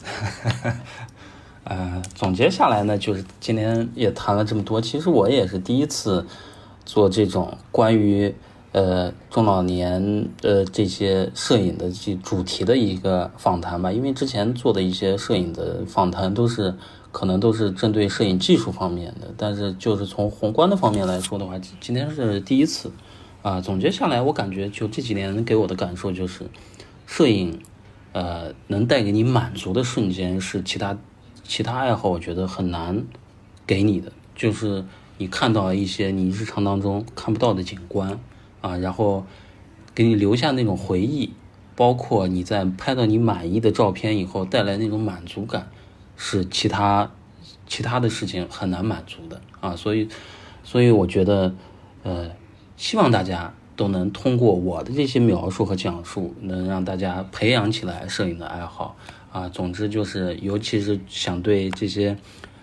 [1.66, 4.82] 呃，总结下来呢，就是今天也谈了这么多。
[4.82, 6.26] 其实我也是第一次
[6.84, 8.34] 做这种关于
[8.72, 13.92] 呃中老年的这些摄影的这主题的一个访谈吧。
[13.92, 16.74] 因为之前做的一些摄影的访谈都是
[17.12, 22.92] 可能都是针对摄影技术方面的，但是就是从宏观的方面来说的话，今天是第一次
[23.44, 23.62] 啊。
[23.62, 26.46] 总结下来，我感觉就这几年给我的感受就是，
[27.06, 27.60] 摄影。
[28.12, 30.98] 呃，能带给你满足的瞬间是其他
[31.44, 33.06] 其他爱好我觉得很难
[33.68, 34.84] 给你的，就是
[35.18, 38.20] 你看到一些你日常当中看不到的景观
[38.62, 39.26] 啊，然后
[39.94, 41.34] 给你留下那种回忆，
[41.76, 45.70] 包括你在拍到你满意的照片以后带来那种满足感，
[46.18, 47.12] 是其他
[47.68, 50.08] 其他的事情很难满足的啊，所以
[50.64, 51.54] 所以我觉得
[52.04, 52.32] 呃，
[52.76, 53.54] 希望大家。
[53.80, 58.98] 都能通过我的这些描述和讲述，能让大家培养起来摄影的爱好
[59.32, 59.48] 啊。
[59.48, 62.18] 总之就是，尤其是想对这些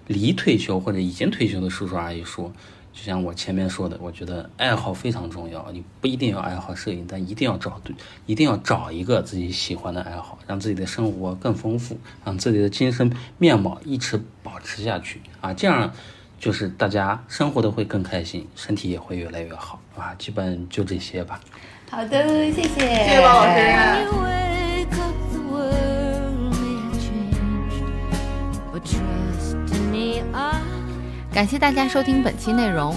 [0.09, 2.53] 离退休或者已经退休的叔叔阿姨说，
[2.93, 5.67] 就像我前面说的，我觉得爱好非常重要。
[5.73, 7.97] 你不一定要爱好摄影，但一定要找对，
[8.27, 11.97] 一定要找一个自己喜欢的爱好，让自己的生活更丰富，
[12.27, 15.55] 让自己的精神面貌一直保持下去啊。
[15.55, 15.91] 这样。
[16.39, 20.15] 就是大家生活的会更开心，身体也会越来越好啊！
[20.19, 21.41] 基本就这些吧。
[21.91, 23.61] 好的，谢谢，谢谢王老师。
[31.33, 32.97] 感谢大家收听本期内容。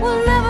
[0.00, 0.49] will never